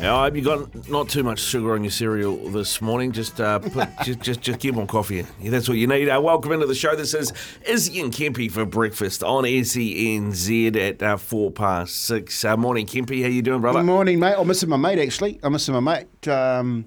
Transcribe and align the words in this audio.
Yeah, 0.00 0.16
I 0.16 0.24
hope 0.24 0.36
you 0.36 0.40
got 0.40 0.88
not 0.88 1.10
too 1.10 1.22
much 1.22 1.40
sugar 1.40 1.74
on 1.74 1.84
your 1.84 1.90
cereal 1.90 2.48
this 2.48 2.80
morning. 2.80 3.12
Just 3.12 3.38
uh, 3.38 3.58
put, 3.58 3.86
just, 4.04 4.20
just 4.20 4.40
just 4.40 4.58
keep 4.58 4.78
on 4.78 4.86
coffee. 4.86 5.26
Yeah, 5.38 5.50
that's 5.50 5.68
what 5.68 5.76
you 5.76 5.86
need. 5.86 6.08
Uh, 6.08 6.18
welcome 6.22 6.52
into 6.52 6.64
the 6.64 6.74
show. 6.74 6.96
This 6.96 7.12
is 7.12 7.34
Izzy 7.66 8.00
and 8.00 8.10
Kempy 8.10 8.50
for 8.50 8.64
breakfast 8.64 9.22
on 9.22 9.44
SENZ 9.44 10.74
at 10.76 11.02
uh, 11.02 11.18
four 11.18 11.50
past 11.50 11.96
six. 11.96 12.42
Uh, 12.46 12.56
morning, 12.56 12.86
Kempy. 12.86 13.20
How 13.20 13.28
you 13.28 13.42
doing, 13.42 13.60
brother? 13.60 13.80
Good 13.80 13.86
morning, 13.86 14.18
mate. 14.18 14.36
I'm 14.38 14.46
missing 14.46 14.70
my 14.70 14.78
mate 14.78 14.98
actually. 14.98 15.38
I'm 15.42 15.52
missing 15.52 15.74
my 15.74 15.80
mate. 15.80 16.28
Um, 16.28 16.86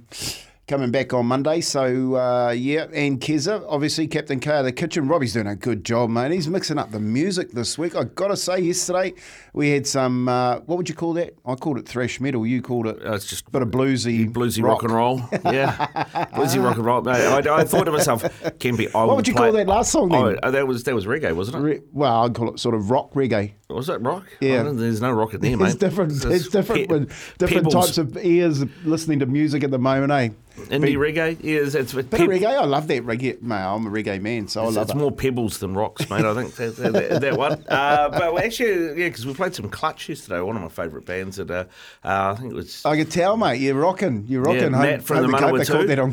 coming 0.67 0.91
back 0.91 1.13
on 1.13 1.26
Monday. 1.26 1.59
So, 1.62 2.16
uh, 2.16 2.52
yeah, 2.52 2.85
and 2.94 3.20
Keza, 3.20 3.66
obviously, 3.67 4.08
Captain 4.08 4.40
K 4.40 4.49
of 4.59 4.66
the 4.66 4.71
kitchen. 4.71 5.08
Robbie's 5.08 5.34
doing 5.34 5.48
a 5.48 5.55
good 5.55 5.84
job, 5.84 6.09
mate. 6.09 6.31
He's 6.31 6.48
mixing 6.48 6.77
up 6.77 6.91
the 6.91 6.99
music 6.99 7.52
this 7.52 7.77
week. 7.77 7.95
i 7.95 8.04
got 8.05 8.30
to 8.30 8.38
say, 8.38 8.59
yesterday 8.59 9.13
we 9.54 9.70
had 9.71 9.85
some, 9.85 10.27
uh, 10.30 10.59
what 10.62 10.77
would 10.77 10.88
you 10.90 10.95
call 10.95 11.13
that? 11.13 11.35
I 11.45 11.55
called 11.55 11.77
it 11.77 11.88
thrash 11.88 12.20
metal. 12.20 12.45
You 12.48 12.62
called 12.62 12.88
it, 12.88 13.05
Uh, 13.05 13.13
it's 13.13 13.26
just 13.26 13.48
a 13.48 13.51
bit 13.51 13.62
of 13.62 13.70
bluesy, 13.70 14.32
bluesy 14.32 14.63
rock, 14.63 14.84
and 14.84 14.91
roll. 14.93 15.20
Yeah, 15.43 15.76
bluesy 16.34 16.63
rock 16.63 16.77
and 16.77 16.85
roll. 16.85 17.01
Mate, 17.01 17.26
I, 17.48 17.55
I 17.57 17.63
thought 17.66 17.84
to 17.85 17.91
myself, 17.91 18.23
Kempy, 18.60 18.90
I 18.95 19.04
What 19.04 19.18
would 19.18 19.27
you 19.27 19.34
play- 19.34 19.48
call 19.49 19.57
that 19.57 19.68
last 19.68 19.91
song 19.91 20.10
then? 20.10 20.40
Oh, 20.43 20.51
that 20.51 20.66
was 20.68 20.84
that 20.85 20.95
was 20.95 21.05
reggae, 21.05 21.35
wasn't 21.35 21.57
it? 21.57 21.60
Re- 21.62 21.82
well, 21.91 22.23
I'd 22.23 22.34
call 22.34 22.49
it 22.54 22.60
sort 22.60 22.76
of 22.76 22.90
rock 22.90 23.13
reggae. 23.13 23.54
Was 23.74 23.88
that 23.88 24.02
rock? 24.02 24.26
Yeah. 24.40 24.62
I 24.62 24.71
there's 24.74 25.02
no 25.02 25.12
rock 25.12 25.34
in 25.34 25.41
there, 25.41 25.57
mate. 25.57 25.66
It's 25.68 25.76
different. 25.76 26.12
It's, 26.13 26.26
It's 26.26 26.48
different 26.49 26.88
pe- 26.90 26.93
with 26.96 27.10
different 27.38 27.68
pebbles. 27.68 27.85
types 27.88 27.98
of 27.98 28.18
ears 28.18 28.63
listening 28.85 29.20
to 29.20 29.26
music 29.26 29.63
at 29.63 29.71
the 29.71 29.79
moment, 29.79 30.12
eh? 30.12 30.29
Indie 30.55 30.96
reggae. 30.96 31.35
Yeah, 31.43 31.62
it's, 31.62 31.74
it's, 31.74 31.94
Bit 31.94 32.05
of 32.13 32.29
reggae. 32.29 32.46
I 32.46 32.63
love 32.66 32.85
that 32.88 33.04
reggae. 33.04 33.41
Mate, 33.41 33.55
I'm 33.55 33.88
a 33.88 33.90
reggae 33.90 34.21
man, 34.21 34.48
so 34.48 34.62
I 34.62 34.66
love 34.66 34.74
it's 34.77 34.77
it. 34.77 34.94
It's 34.94 34.96
more 34.96 35.12
pebbles 35.12 35.57
than 35.57 35.74
rocks, 35.74 36.07
mate. 36.12 36.24
I 36.24 36.34
think 36.35 36.54
that, 36.57 36.76
that, 36.94 37.21
that 37.21 37.38
one. 37.38 37.66
Uh, 37.74 38.10
but 38.10 38.35
we 38.35 38.41
actually, 38.41 38.90
yeah, 39.01 39.07
because 39.10 39.26
we 39.26 39.34
played 39.34 39.55
some 39.55 39.68
Clutch 39.68 40.10
yesterday. 40.10 40.40
One 40.41 40.55
of 40.55 40.62
my 40.62 40.68
favourite 40.70 41.07
bands. 41.07 41.38
That 41.38 41.49
uh, 41.49 41.63
uh, 42.05 42.34
I 42.34 42.35
think 42.40 42.51
it 42.54 42.55
was 42.55 42.85
I 42.85 42.96
can 42.96 43.07
tell, 43.07 43.35
mate. 43.35 43.62
You're 43.62 43.74
rocking. 43.74 44.26
You're 44.27 44.44
rocking. 44.44 44.62
Yeah, 44.62 44.70
Matt 44.70 45.04
from 45.04 45.24
the 45.24 45.35
hope, 45.38 45.41
Manawa 45.41 45.49
hope 45.49 45.57
they 45.57 45.66
caught 45.66 45.88
that 45.88 45.99
on. 45.99 46.12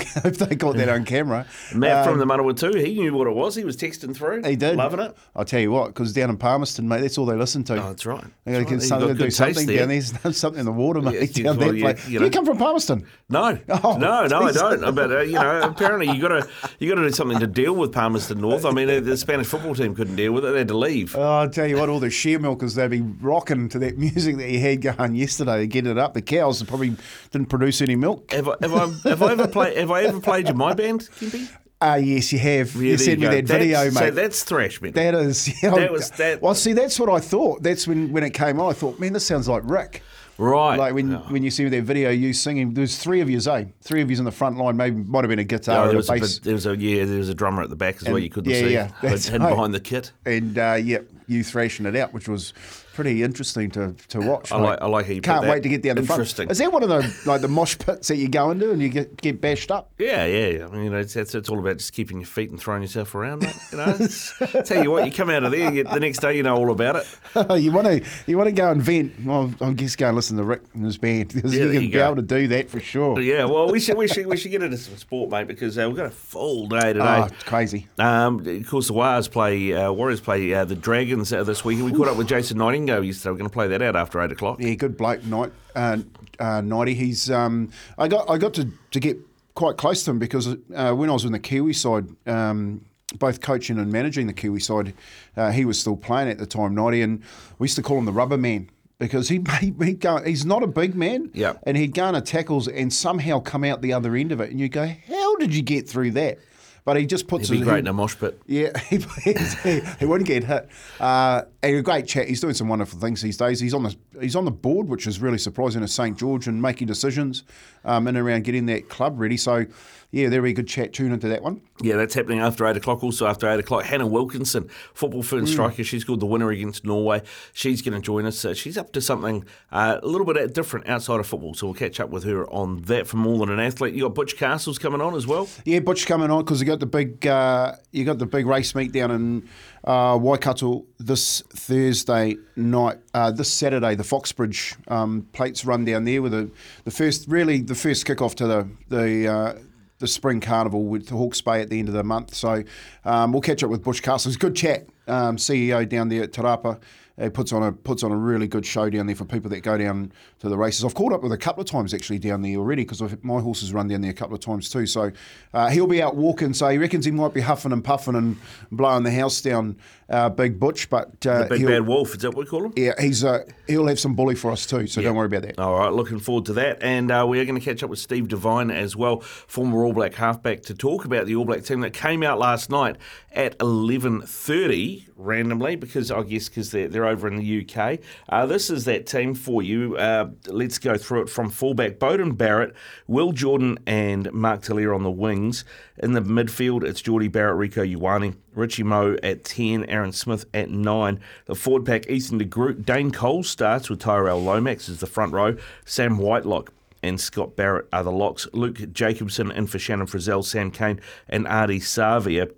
They 0.49 0.57
caught 0.57 0.77
that 0.77 0.89
on 0.89 1.05
camera. 1.05 1.47
Matt 1.75 2.05
from 2.07 2.15
Um, 2.15 2.19
the 2.21 2.25
Manawatu. 2.35 2.83
He 2.83 2.95
knew 2.95 3.13
what 3.13 3.27
it 3.27 3.35
was. 3.35 3.55
He 3.55 3.65
was 3.65 3.77
texting 3.77 4.17
through. 4.17 4.43
He 4.43 4.57
did. 4.57 4.77
loving 4.77 5.01
it. 5.01 5.15
I'll 5.37 5.45
tell 5.45 5.61
you 5.61 5.71
what, 5.71 5.89
because 5.89 6.15
down 6.15 6.31
in 6.31 6.39
Palmerston, 6.39 6.89
mate, 6.89 7.03
that's 7.03 7.19
all 7.19 7.27
they 7.27 7.37
listen 7.37 7.50
to. 7.51 7.75
Oh, 7.83 7.89
that's 7.89 8.07
right. 8.07 8.25
They 8.45 8.53
That's 8.53 8.55
gotta 8.55 8.59
right. 8.59 8.65
get 8.69 8.73
You've 8.75 8.83
something 8.85 9.09
to 9.09 9.15
do 9.25 9.31
something 9.31 9.67
down 9.67 9.77
there. 9.89 10.01
there. 10.01 10.21
There's 10.23 10.37
something 10.45 10.61
in 10.61 10.67
the 10.67 10.73
water, 10.73 11.01
mate. 11.03 11.35
Down 11.35 11.57
well, 11.59 11.69
that 11.73 11.77
you- 11.77 12.13
you 12.13 12.19
Do 12.19 12.25
you 12.25 12.31
come 12.31 12.45
from 12.47 12.59
Palmerston? 12.59 13.07
No, 13.29 13.59
Oh, 13.69 13.97
no, 13.99 14.27
no, 14.27 14.43
I 14.43 14.53
don't. 14.53 14.95
But 14.95 15.11
uh, 15.13 15.21
you 15.21 15.35
know, 15.35 15.61
apparently 15.63 16.11
you 16.15 16.21
got 16.21 16.29
to 16.29 16.49
you 16.79 16.89
got 16.89 17.01
to 17.01 17.09
do 17.09 17.15
something 17.15 17.39
to 17.41 17.47
deal 17.47 17.75
with 17.75 17.93
Palmerston 17.93 18.41
North. 18.41 18.65
I 18.65 18.71
mean, 18.73 19.05
the 19.05 19.17
Spanish 19.17 19.47
football 19.47 19.75
team 19.75 19.95
couldn't 19.95 20.17
deal 20.17 20.33
with 20.33 20.45
it; 20.45 20.53
they 20.53 20.59
had 20.59 20.69
to 20.69 20.77
leave. 20.79 21.15
Oh, 21.17 21.23
I'll 21.23 21.51
tell 21.51 21.67
you 21.67 21.77
what, 21.79 21.89
all 21.89 22.01
the 22.01 22.11
sheer 22.11 22.39
milkers, 22.39 22.75
they'd 22.75 22.91
be 22.91 23.01
rocking 23.01 23.69
to 23.71 23.79
that 23.81 23.99
music 24.07 24.37
that 24.39 24.51
you 24.51 24.61
had 24.61 24.81
going 24.83 25.15
yesterday 25.15 25.59
to 25.61 25.67
get 25.67 25.87
it 25.87 25.99
up. 25.99 26.15
The 26.15 26.23
cows 26.23 26.63
probably 26.63 26.97
didn't 27.31 27.49
produce 27.49 27.81
any 27.83 27.97
milk. 27.97 28.31
Have 28.33 28.49
I, 28.49 28.55
have 28.63 28.75
I, 28.75 29.09
have 29.09 29.23
I 29.23 29.33
ever 29.33 29.49
played? 29.49 29.77
Have 29.77 29.91
I 29.91 30.03
ever 30.03 30.21
played 30.21 30.49
in 30.49 30.57
my 30.57 30.75
band, 30.75 31.09
Kempy? 31.19 31.49
Ah, 31.83 31.95
yes, 31.97 32.31
you 32.33 32.39
have. 32.39 32.75
Yeah, 32.77 32.83
you 32.93 32.99
sent 32.99 33.21
me 33.21 33.27
go. 33.27 33.33
that 33.33 33.45
video, 33.47 33.79
That's- 33.79 33.95
mate. 33.95 34.01
So 34.01 34.11
that's 34.11 34.43
thrash 34.45 34.81
metal. 34.83 35.03
That 35.03 35.15
is. 35.15 35.49
Yeah, 35.63 35.71
That 35.71 35.93
was- 35.93 36.11
that- 36.11 36.43
Well, 36.43 36.55
see, 36.55 36.73
that's 36.75 37.01
what 37.01 37.09
I 37.09 37.21
thought. 37.21 37.63
That's 37.63 37.87
when, 37.89 38.13
when 38.13 38.23
it 38.23 38.35
came 38.35 38.61
on. 38.61 38.71
I 38.71 38.75
thought, 38.75 38.99
man, 39.01 39.13
this 39.15 39.25
sounds 39.27 39.49
like 39.49 39.63
Rick. 39.65 40.03
right. 40.37 40.77
Like 40.79 40.93
when, 40.95 41.15
Oh. 41.15 41.25
when 41.29 41.43
you 41.43 41.51
see 41.51 41.67
that 41.69 41.83
video, 41.85 42.11
you 42.11 42.33
singing. 42.35 42.75
There's 42.75 42.99
three 42.99 43.21
of 43.23 43.31
yous, 43.31 43.47
eh? 43.47 43.65
Three 43.83 44.03
of 44.03 44.11
yous 44.11 44.19
in 44.19 44.25
the 44.27 44.31
front 44.31 44.59
line. 44.59 44.77
Maybe 44.77 44.97
might 44.97 45.25
have 45.25 45.31
been 45.31 45.39
a 45.39 45.45
guitar 45.45 45.77
there 45.77 45.85
and 45.85 45.95
a 45.95 45.97
was 45.97 46.09
a 46.11 46.13
bass. 46.13 46.39
bit, 46.39 46.45
there 46.45 46.55
was 46.55 46.67
a 46.67 46.77
yeah, 46.77 47.05
there 47.07 47.19
was 47.19 47.29
a 47.31 47.35
drummer 47.35 47.63
at 47.63 47.71
the 47.71 47.77
back 47.77 47.97
as 47.97 48.09
well. 48.09 48.19
You 48.19 48.29
couldn't 48.31 48.51
yeah, 48.53 48.61
see, 48.61 48.73
yeah, 48.75 48.91
that's 49.03 49.29
hid 49.29 49.41
right. 49.41 49.49
behind 49.51 49.73
the 49.75 49.81
kit. 49.81 50.13
and 50.27 50.59
uh, 50.59 50.79
yeah, 50.83 50.99
you 51.31 51.45
thrashing 51.45 51.87
it 51.87 51.95
out, 51.97 52.13
which 52.13 52.29
was 52.29 52.53
pretty 52.93 53.23
interesting 53.23 53.71
to, 53.71 53.95
to 54.09 54.21
watch. 54.21 54.51
I 54.53 54.57
mate. 54.59 54.63
like- 54.65 54.83
I 54.83 54.87
like 54.87 55.07
how 55.07 55.13
you 55.13 55.21
Can't 55.21 55.47
wait 55.47 55.63
to 55.63 55.69
get 55.69 55.83
down 55.83 55.97
the 55.97 56.03
front. 56.03 56.21
Is 56.51 56.59
that 56.59 56.73
one 56.73 56.83
of 56.83 56.89
the 56.89 57.23
like 57.25 57.41
the 57.41 57.49
mosh 57.49 57.79
pits 57.79 58.09
that 58.09 58.17
you 58.17 58.29
go 58.29 58.51
into 58.51 58.73
and 58.73 58.83
you 58.83 58.89
get 58.89 59.17
get 59.17 59.41
bashed 59.41 59.71
up? 59.71 59.91
Yeah, 59.99 60.27
yeah. 60.27 60.67
I 60.67 60.71
mean, 60.71 60.85
you 60.85 60.91
know, 60.91 60.99
it's, 60.99 61.15
it's, 61.17 61.35
it's 61.35 61.49
all 61.49 61.59
about 61.61 61.79
just 61.79 61.93
keeping 61.93 62.19
your 62.19 62.27
feet 62.27 62.51
and 62.51 62.59
throwing 62.61 62.83
yourself 62.83 63.15
around. 63.15 63.43
Mate. 63.43 63.55
You 63.73 63.79
know, 63.79 63.89
It's- 64.01 64.69
tell 64.69 64.83
you 64.83 64.91
what, 64.91 65.07
you 65.07 65.13
come 65.13 65.31
out 65.31 65.45
of 65.45 65.53
there, 65.53 65.73
you, 65.73 65.85
the 65.85 66.01
next 66.01 66.19
day 66.19 66.37
you 66.37 66.43
know 66.43 66.57
all 66.57 66.71
about 66.73 66.97
it. 66.97 67.07
you 67.63 67.71
want 67.73 67.87
to 67.87 68.05
you 68.27 68.37
want 68.37 68.49
to 68.49 68.53
go 68.53 68.71
and 68.71 68.83
vent. 68.83 69.25
Well, 69.25 69.55
I 69.61 69.73
guess 69.73 69.95
go 69.97 70.09
and 70.09 70.17
listen 70.17 70.37
to 70.39 70.45
Rick 70.45 70.63
and 70.75 70.85
his 70.85 70.99
band 70.99 71.33
because 71.33 71.55
Yeah, 71.57 71.67
you 71.67 71.73
can 71.73 71.83
you 71.83 71.91
be 71.93 71.99
able 71.99 72.17
to 72.17 72.23
do 72.23 72.49
that 72.49 72.69
for 72.71 72.81
sure. 72.81 73.15
But 73.15 73.25
yeah, 73.25 73.45
well, 73.45 73.71
we 73.71 73.79
should 73.79 73.97
we 73.97 74.09
should 74.09 74.27
we 74.27 74.37
should 74.37 74.51
get 74.51 74.63
into 74.63 74.77
some 74.79 74.97
sport, 74.97 75.31
mate, 75.31 75.47
because 75.47 75.79
uh, 75.79 75.87
we've 75.87 75.97
got 75.97 76.07
a 76.07 76.11
full 76.11 76.67
day 76.67 76.93
today. 76.93 77.01
Oh, 77.05 77.25
it's 77.25 77.45
crazy. 77.45 77.87
Um, 77.99 78.47
of 78.47 78.67
course, 78.69 78.89
the 78.89 78.95
Warriors 78.95 79.29
play 79.29 79.73
uh, 79.73 79.93
Warriors 79.93 80.21
play 80.21 80.53
uh, 80.53 80.65
the 80.65 80.75
Dragons 80.75 81.20
uh, 81.33 81.45
this 81.45 81.65
week. 81.65 81.83
We 81.83 81.93
caught 81.93 82.09
up 82.09 82.17
with 82.17 82.29
Jason 82.29 82.59
Nightingale 82.59 83.05
yesterday. 83.05 83.31
We're 83.33 83.39
going 83.39 83.51
to 83.51 83.55
play 83.55 83.69
that 83.69 83.83
out 83.83 83.97
after 83.97 84.21
eight 84.21 84.33
o'clock. 84.33 84.61
Yeah, 84.61 84.75
good 84.75 84.97
bloke, 84.97 85.25
Night, 85.25 85.53
uh, 85.77 85.99
uh, 86.39 86.61
Nighty. 86.61 86.95
He's 86.95 87.31
um, 87.31 87.71
I 87.99 88.09
got 88.09 88.29
I 88.31 88.39
got 88.39 88.55
to, 88.55 88.69
to 88.91 89.01
get 89.01 89.19
quite 89.55 89.77
close 89.77 90.03
to 90.05 90.11
him 90.13 90.19
because 90.19 90.49
uh, 90.75 90.93
when 90.95 91.11
I 91.11 91.13
was 91.13 91.25
in 91.25 91.33
the 91.33 91.39
Kiwi 91.39 91.73
side, 91.73 92.07
um, 92.27 92.85
both 93.19 93.41
coaching 93.41 93.79
and 93.79 93.91
managing 93.93 94.27
the 94.27 94.33
Kiwi 94.33 94.61
side, 94.61 94.95
uh, 95.37 95.51
he 95.51 95.65
was 95.65 95.79
still 95.79 95.97
playing 95.97 96.29
at 96.29 96.39
the 96.39 96.47
time, 96.47 96.75
Nighty, 96.75 97.03
and 97.03 97.23
we 97.59 97.65
used 97.67 97.77
to 97.77 97.83
call 97.83 97.99
him 97.99 98.05
the 98.07 98.13
Rubber 98.13 98.37
Man. 98.39 98.71
Because 98.99 99.31
he 99.31 99.43
he 99.61 99.95
go, 99.95 100.23
he's 100.23 100.45
not 100.45 100.63
a 100.63 100.67
big 100.67 100.95
man, 100.95 101.31
Yeah. 101.33 101.55
and 101.63 101.75
he'd 101.77 101.95
go 101.95 102.09
into 102.09 102.21
tackles 102.21 102.69
and 102.69 102.93
somehow 102.93 103.41
come 103.41 103.65
out 103.65 103.81
the 103.81 103.95
other 103.95 104.15
end 104.15 104.31
of 104.31 104.41
it, 104.41 104.51
and 104.51 104.61
you 104.61 104.69
go, 104.69 104.87
how 105.09 105.37
did 105.37 105.55
you 105.55 105.63
get 105.63 105.89
through 105.89 106.11
that? 106.13 106.39
But 106.85 106.97
he 106.97 107.07
just 107.07 107.29
puts 107.29 107.49
He'd 107.49 107.55
be 107.55 107.59
his- 107.59 107.67
great 107.67 107.75
he- 107.77 107.81
in 107.81 107.87
a 107.89 107.93
mosh 107.93 108.17
pit. 108.19 108.41
yeah, 108.47 108.77
he, 108.89 108.99
he, 109.23 109.81
he 109.99 110.07
wouldn't 110.07 110.27
get 110.27 110.45
hit. 110.45 110.69
Uh, 110.99 111.43
and 111.63 111.77
a 111.77 111.83
great 111.83 112.07
chat. 112.07 112.27
He's 112.29 112.41
doing 112.41 112.55
some 112.55 112.69
wonderful 112.69 112.99
things 112.99 113.21
these 113.23 113.37
days. 113.37 113.61
He's 113.61 113.75
on 113.75 113.83
the 113.83 113.95
he's 114.21 114.35
on 114.37 114.45
the 114.45 114.51
board, 114.51 114.89
which 114.89 115.07
is 115.07 115.21
really 115.21 115.39
surprising 115.39 115.83
at 115.83 115.91
St 115.91 116.17
George 116.19 116.47
and 116.49 116.61
making 116.61 116.87
decisions 116.87 117.45
um, 117.85 118.09
in 118.09 118.17
and 118.17 118.27
around 118.27 118.45
getting 118.45 118.67
that 118.67 118.89
club 118.89 119.21
ready. 119.21 119.37
So, 119.37 119.67
yeah, 120.13 120.29
they're 120.29 120.45
a 120.45 120.53
good 120.53 120.67
chat. 120.67 120.93
Tune 120.93 121.13
into 121.13 121.29
that 121.29 121.43
one. 121.43 121.61
Yeah, 121.81 121.97
that's 121.97 122.15
happening 122.15 122.41
after 122.41 122.67
eight 122.67 122.77
o'clock. 122.77 123.05
Also 123.05 123.27
after 123.27 123.49
eight 123.49 123.61
o'clock, 123.61 123.85
Hannah 123.85 124.07
Wilkinson, 124.07 124.69
Football 124.93 125.23
Ferns 125.23 125.53
striker. 125.53 125.85
She's 125.85 126.05
called 126.05 126.21
the 126.21 126.27
winner 126.27 126.51
against 126.51 126.85
Norway. 126.85 127.23
She's 127.53 127.81
going 127.81 127.95
to 127.95 128.01
join 128.01 128.27
us. 128.27 128.45
Uh, 128.45 128.53
she's 128.53 128.77
up 128.77 128.93
to 128.93 129.01
something 129.01 129.45
uh, 129.71 130.01
a 130.03 130.07
little 130.07 130.27
bit 130.27 130.53
different 130.53 130.89
outside 130.89 131.21
of 131.21 131.27
football. 131.27 131.55
So 131.55 131.69
we'll 131.69 131.75
catch 131.75 132.01
up 132.01 132.11
with 132.11 132.25
her 132.25 132.49
on 132.51 132.83
that 132.83 133.07
for 133.07 133.19
more 133.19 133.39
than 133.39 133.51
an 133.51 133.61
athlete. 133.61 133.95
You 133.95 134.03
got 134.03 134.15
Butch 134.15 134.37
Castles 134.37 134.79
coming 134.79 135.01
on 135.01 135.15
as 135.15 135.27
well. 135.27 135.49
Yeah, 135.65 135.79
Butch 135.79 136.07
coming 136.07 136.31
on 136.31 136.45
because 136.45 136.61
you 136.61 136.67
got 136.67 136.81
the 136.81 136.87
big 136.87 137.27
uh, 137.27 137.77
you 137.93 138.05
got 138.05 138.19
the 138.19 138.27
big 138.27 138.47
race 138.47 138.75
meet 138.75 138.93
down 138.93 139.13
in 139.13 139.49
uh, 139.85 140.19
Waikato 140.21 140.87
this 140.99 141.43
Thursday 141.51 142.37
night. 142.57 142.99
Uh, 143.15 143.31
this 143.31 143.53
Saturday, 143.53 143.95
the 143.95 144.05
Foxbridge 144.05 144.75
um, 144.89 145.29
plates 145.33 145.65
run 145.65 145.85
down 145.85 146.05
there 146.05 146.21
with 146.21 146.33
the 146.33 146.51
the 146.85 146.91
first 146.91 147.29
really 147.29 147.61
the 147.61 147.77
first 147.77 148.07
kickoff 148.07 148.35
to 148.35 148.47
the 148.49 148.69
the. 148.89 149.29
Uh, 149.29 149.55
the 150.01 150.09
spring 150.09 150.41
carnival 150.41 150.85
with 150.85 151.07
the 151.07 151.15
Hawke's 151.15 151.41
Bay 151.41 151.61
at 151.61 151.71
the 151.71 151.79
end 151.79 151.89
of 151.89 151.95
the 151.95 152.03
month. 152.03 152.35
So 152.35 152.65
um, 153.05 153.33
we'll 153.33 153.43
catch 153.43 153.63
up 153.63 153.71
with 153.71 153.85
Butch 153.85 154.03
Castles. 154.03 154.37
Good 154.37 154.57
chat, 154.57 154.87
um, 155.07 155.37
CEO 155.37 155.89
down 155.89 156.09
there 156.09 156.25
at 156.25 156.33
Te 156.33 156.43
Rapa. 156.43 156.81
He 157.21 157.29
puts 157.31 157.53
on 157.53 157.63
a 157.63 157.73
puts 157.73 158.03
on 158.03 158.13
a 158.13 158.17
really 158.17 158.49
good 158.49 158.65
show 158.65 158.89
down 158.91 159.07
there 159.07 159.17
for 159.17 159.25
people 159.25 159.51
that 159.51 159.61
go 159.61 159.77
down 159.77 160.13
to 160.41 160.49
the 160.49 160.57
races. 160.57 160.85
I've 160.85 160.95
caught 160.95 161.13
up 161.13 161.23
with 161.23 161.33
a 161.33 161.39
couple 161.39 161.61
of 161.63 161.69
times 161.69 161.93
actually 161.93 162.19
down 162.19 162.43
there 162.43 162.57
already 162.57 162.85
because 162.85 163.03
my 163.23 163.41
horses 163.41 163.73
run 163.73 163.89
down 163.89 164.01
there 164.01 164.11
a 164.11 164.15
couple 164.15 164.35
of 164.35 164.41
times 164.41 164.69
too. 164.71 164.87
So 164.87 165.13
uh, 165.53 165.69
he'll 165.71 165.87
be 165.87 166.03
out 166.03 166.17
walking. 166.17 166.55
So 166.55 166.69
he 166.69 166.79
reckons 166.79 167.05
he 167.05 167.11
might 167.11 167.35
be 167.35 167.41
huffing 167.41 167.73
and 167.73 167.85
puffing 167.85 168.15
and 168.15 168.37
blowing 168.73 169.03
the 169.03 169.11
house 169.11 169.41
down, 169.41 169.77
uh, 170.09 170.29
Big 170.31 170.59
Butch. 170.59 170.89
But 170.89 171.27
uh, 171.27 171.45
The 171.45 171.47
big 171.51 171.67
bad 171.67 171.87
wolf, 171.87 172.15
is 172.15 172.19
that 172.23 172.31
what 172.31 172.45
we 172.45 172.47
call 172.47 172.65
him? 172.65 172.73
yeah, 172.77 172.93
he's 173.01 173.23
uh, 173.25 173.45
he'll 173.67 173.87
have 173.87 174.01
some 174.01 174.15
bully 174.15 174.35
for 174.35 174.51
us 174.51 174.67
too. 174.67 174.87
So 174.87 175.03
don't 175.03 175.15
worry 175.17 175.27
about 175.27 175.43
that. 175.43 175.59
All 175.59 175.79
right, 175.79 175.93
looking 175.93 176.19
forward 176.21 176.47
to 176.47 176.53
that. 176.55 176.83
And 176.83 177.11
uh, 177.11 177.27
we 177.29 177.39
are 177.41 177.45
going 177.45 177.59
to 177.59 177.65
catch 177.65 177.83
up 177.83 177.91
with 177.91 177.99
Steve 177.99 178.29
Devine 178.29 178.71
as 178.71 178.97
well, 178.97 179.21
former 179.21 179.85
All 179.85 179.93
Black 179.93 180.15
halfback, 180.15 180.63
to 180.63 180.75
talk 180.75 181.05
about 181.05 181.27
the 181.27 181.37
All 181.37 181.45
Black 181.45 181.65
team 181.65 181.81
that 181.81 181.93
came 181.93 182.23
out 182.23 182.39
last 182.39 182.71
night 182.71 182.97
at 183.33 183.57
11.30, 183.59 185.09
randomly 185.21 185.77
because 185.77 186.11
I 186.11 186.23
guess 186.23 186.49
because 186.49 186.71
they're, 186.71 186.89
they're 186.89 187.07
over 187.07 187.29
in 187.29 187.37
the 187.37 187.67
UK. 187.67 187.99
Uh, 188.29 188.47
this 188.47 188.71
is 188.71 188.85
that 188.87 189.07
team 189.07 189.35
for 189.35 189.63
you. 189.63 189.97
Uh, 189.97 190.31
let's 190.49 190.79
go 190.79 190.97
through 190.97 191.23
it 191.23 191.29
from 191.29 191.51
fullback 191.51 191.99
Beauden 191.99 192.37
Barrett, 192.37 192.75
Will 193.07 193.33
Jordan, 193.33 193.79
and 193.87 194.33
Mark 194.33 194.63
Telea 194.63 194.95
on 194.95 195.03
the 195.03 195.11
wings. 195.11 195.65
In 195.99 196.13
the 196.13 196.23
midfield, 196.23 196.83
it's 196.83 197.03
Jordie 197.03 197.29
Barrett, 197.29 197.71
Rieko 197.71 197.97
Ioane, 197.97 198.37
Richie 198.55 198.83
Moe 198.83 199.17
at 199.23 199.45
10, 199.45 199.85
Aaron 199.87 200.13
Smith 200.13 200.47
at 200.55 200.71
9. 200.71 201.21
The 201.45 201.55
forward 201.55 201.85
pack, 201.85 202.09
Ethan 202.09 202.39
de 202.39 202.45
Groot, 202.45 202.85
Dane 202.85 203.11
Cole 203.11 203.43
starts 203.43 203.91
with 203.91 204.01
Tyrel 204.01 204.43
Lomax 204.43 204.89
as 204.89 205.01
the 205.01 205.07
front 205.07 205.33
row, 205.33 205.57
Sam 205.85 206.19
Whitelock 206.19 206.73
and 207.03 207.21
Scott 207.21 207.57
Barrett 207.57 207.89
are 207.93 208.05
the 208.05 208.13
locks. 208.13 208.47
Luke 208.53 208.93
Jacobson 208.93 209.51
in 209.51 209.67
for 209.67 209.79
Shannon 209.79 210.07
Frizzell, 210.07 210.45
Sam 210.45 210.71
Cane, 210.71 211.01
and 211.29 211.47
Ardie 211.47 211.81
Savea. 211.81 212.53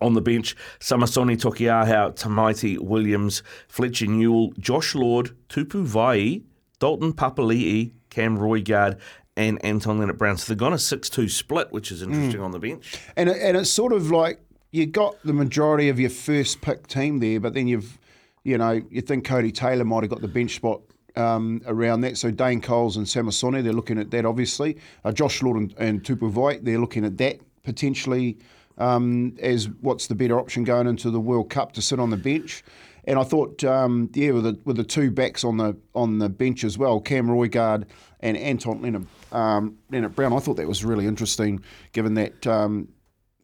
On 0.00 0.14
the 0.14 0.20
bench, 0.20 0.56
Samisoni 0.80 1.36
Taukei'aho, 1.36 2.14
Tamaiti 2.14 2.78
Williams, 2.78 3.42
Fletcher 3.68 4.06
Newell, 4.06 4.52
Josh 4.58 4.94
Lord, 4.94 5.36
Tupou 5.48 5.86
Vaa'i, 5.86 6.42
Dalton 6.78 7.12
Papali'i, 7.12 7.92
Cam 8.10 8.38
Roigard, 8.38 8.98
and 9.36 9.64
Anton 9.64 9.98
Lienert 10.00 10.18
Brown. 10.18 10.36
So 10.36 10.52
they've 10.52 10.58
gone 10.58 10.72
a 10.72 10.78
6 10.78 11.08
2 11.08 11.28
split, 11.28 11.72
which 11.72 11.92
is 11.92 12.02
interesting 12.02 12.40
on 12.40 12.50
the 12.50 12.58
bench. 12.58 12.98
And 13.16 13.28
and 13.28 13.56
it's 13.56 13.70
sort 13.70 13.92
of 13.92 14.10
like 14.10 14.40
you 14.72 14.86
got 14.86 15.16
the 15.24 15.32
majority 15.32 15.88
of 15.88 15.98
your 15.98 16.10
first 16.10 16.60
pick 16.60 16.86
team 16.86 17.20
there, 17.20 17.40
but 17.40 17.54
then 17.54 17.68
you've, 17.68 17.98
you 18.44 18.58
know, 18.58 18.82
you 18.90 19.00
think 19.00 19.26
Codie 19.26 19.54
Taylor 19.54 19.84
might 19.84 20.02
have 20.02 20.10
got 20.10 20.20
the 20.20 20.28
bench 20.28 20.56
spot 20.56 20.82
um, 21.16 21.62
around 21.66 22.02
that. 22.02 22.18
So 22.18 22.30
Dane 22.30 22.60
Coles 22.60 22.96
and 22.96 23.06
Samasoni, 23.06 23.62
they're 23.62 23.72
looking 23.72 23.98
at 23.98 24.10
that 24.10 24.26
obviously. 24.26 24.76
Uh, 25.04 25.12
Josh 25.12 25.42
Lord 25.42 25.56
and, 25.56 25.74
and 25.78 26.02
Tupou 26.02 26.32
Vaa'i, 26.32 26.62
they're 26.62 26.78
looking 26.78 27.04
at 27.04 27.16
that 27.18 27.40
potentially 27.62 28.38
um, 28.78 29.36
as 29.40 29.68
what's 29.80 30.06
the 30.06 30.14
better 30.14 30.38
option 30.38 30.64
going 30.64 30.86
into 30.86 31.10
the 31.10 31.20
World 31.20 31.50
Cup 31.50 31.72
to 31.72 31.82
sit 31.82 32.00
on 32.00 32.10
the 32.10 32.16
bench. 32.16 32.64
And 33.04 33.18
I 33.18 33.24
thought, 33.24 33.64
um, 33.64 34.10
yeah, 34.12 34.32
with 34.32 34.44
the, 34.44 34.58
with 34.64 34.76
the 34.76 34.84
two 34.84 35.10
backs 35.10 35.42
on 35.42 35.56
the 35.56 35.76
on 35.94 36.18
the 36.18 36.28
bench 36.28 36.62
as 36.62 36.76
well, 36.76 37.00
Cam 37.00 37.26
Roigard 37.26 37.84
and 38.20 38.36
Anton 38.36 38.80
Lienert, 38.80 39.06
um, 39.34 39.78
Lienert 39.90 40.14
Brown, 40.14 40.32
I 40.32 40.40
thought 40.40 40.56
that 40.56 40.68
was 40.68 40.84
really 40.84 41.06
interesting, 41.06 41.62
given 41.92 42.14
that 42.14 42.46
um, 42.46 42.88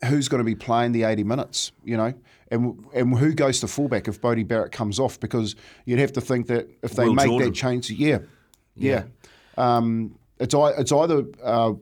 who's 0.04 0.28
going 0.28 0.40
to 0.40 0.44
be 0.44 0.54
playing 0.54 0.92
the 0.92 1.04
80 1.04 1.24
minutes, 1.24 1.72
you 1.82 1.96
know, 1.96 2.12
and 2.50 2.84
and 2.94 3.16
who 3.16 3.32
goes 3.32 3.60
to 3.60 3.68
fullback 3.68 4.06
if 4.06 4.20
Bodie 4.20 4.42
Barrett 4.42 4.72
comes 4.72 5.00
off, 5.00 5.18
because 5.18 5.56
you'd 5.86 5.98
have 5.98 6.12
to 6.12 6.20
think 6.20 6.46
that 6.48 6.68
if 6.82 6.92
they 6.92 7.06
Will 7.06 7.14
make 7.14 7.26
Jordan. 7.26 7.48
that 7.48 7.54
change, 7.54 7.90
yeah, 7.90 8.18
yeah, 8.76 9.04
Um, 9.56 10.18
it's 10.38 10.54
it's 10.54 10.92
either 10.92 11.24
uh, 11.42 11.72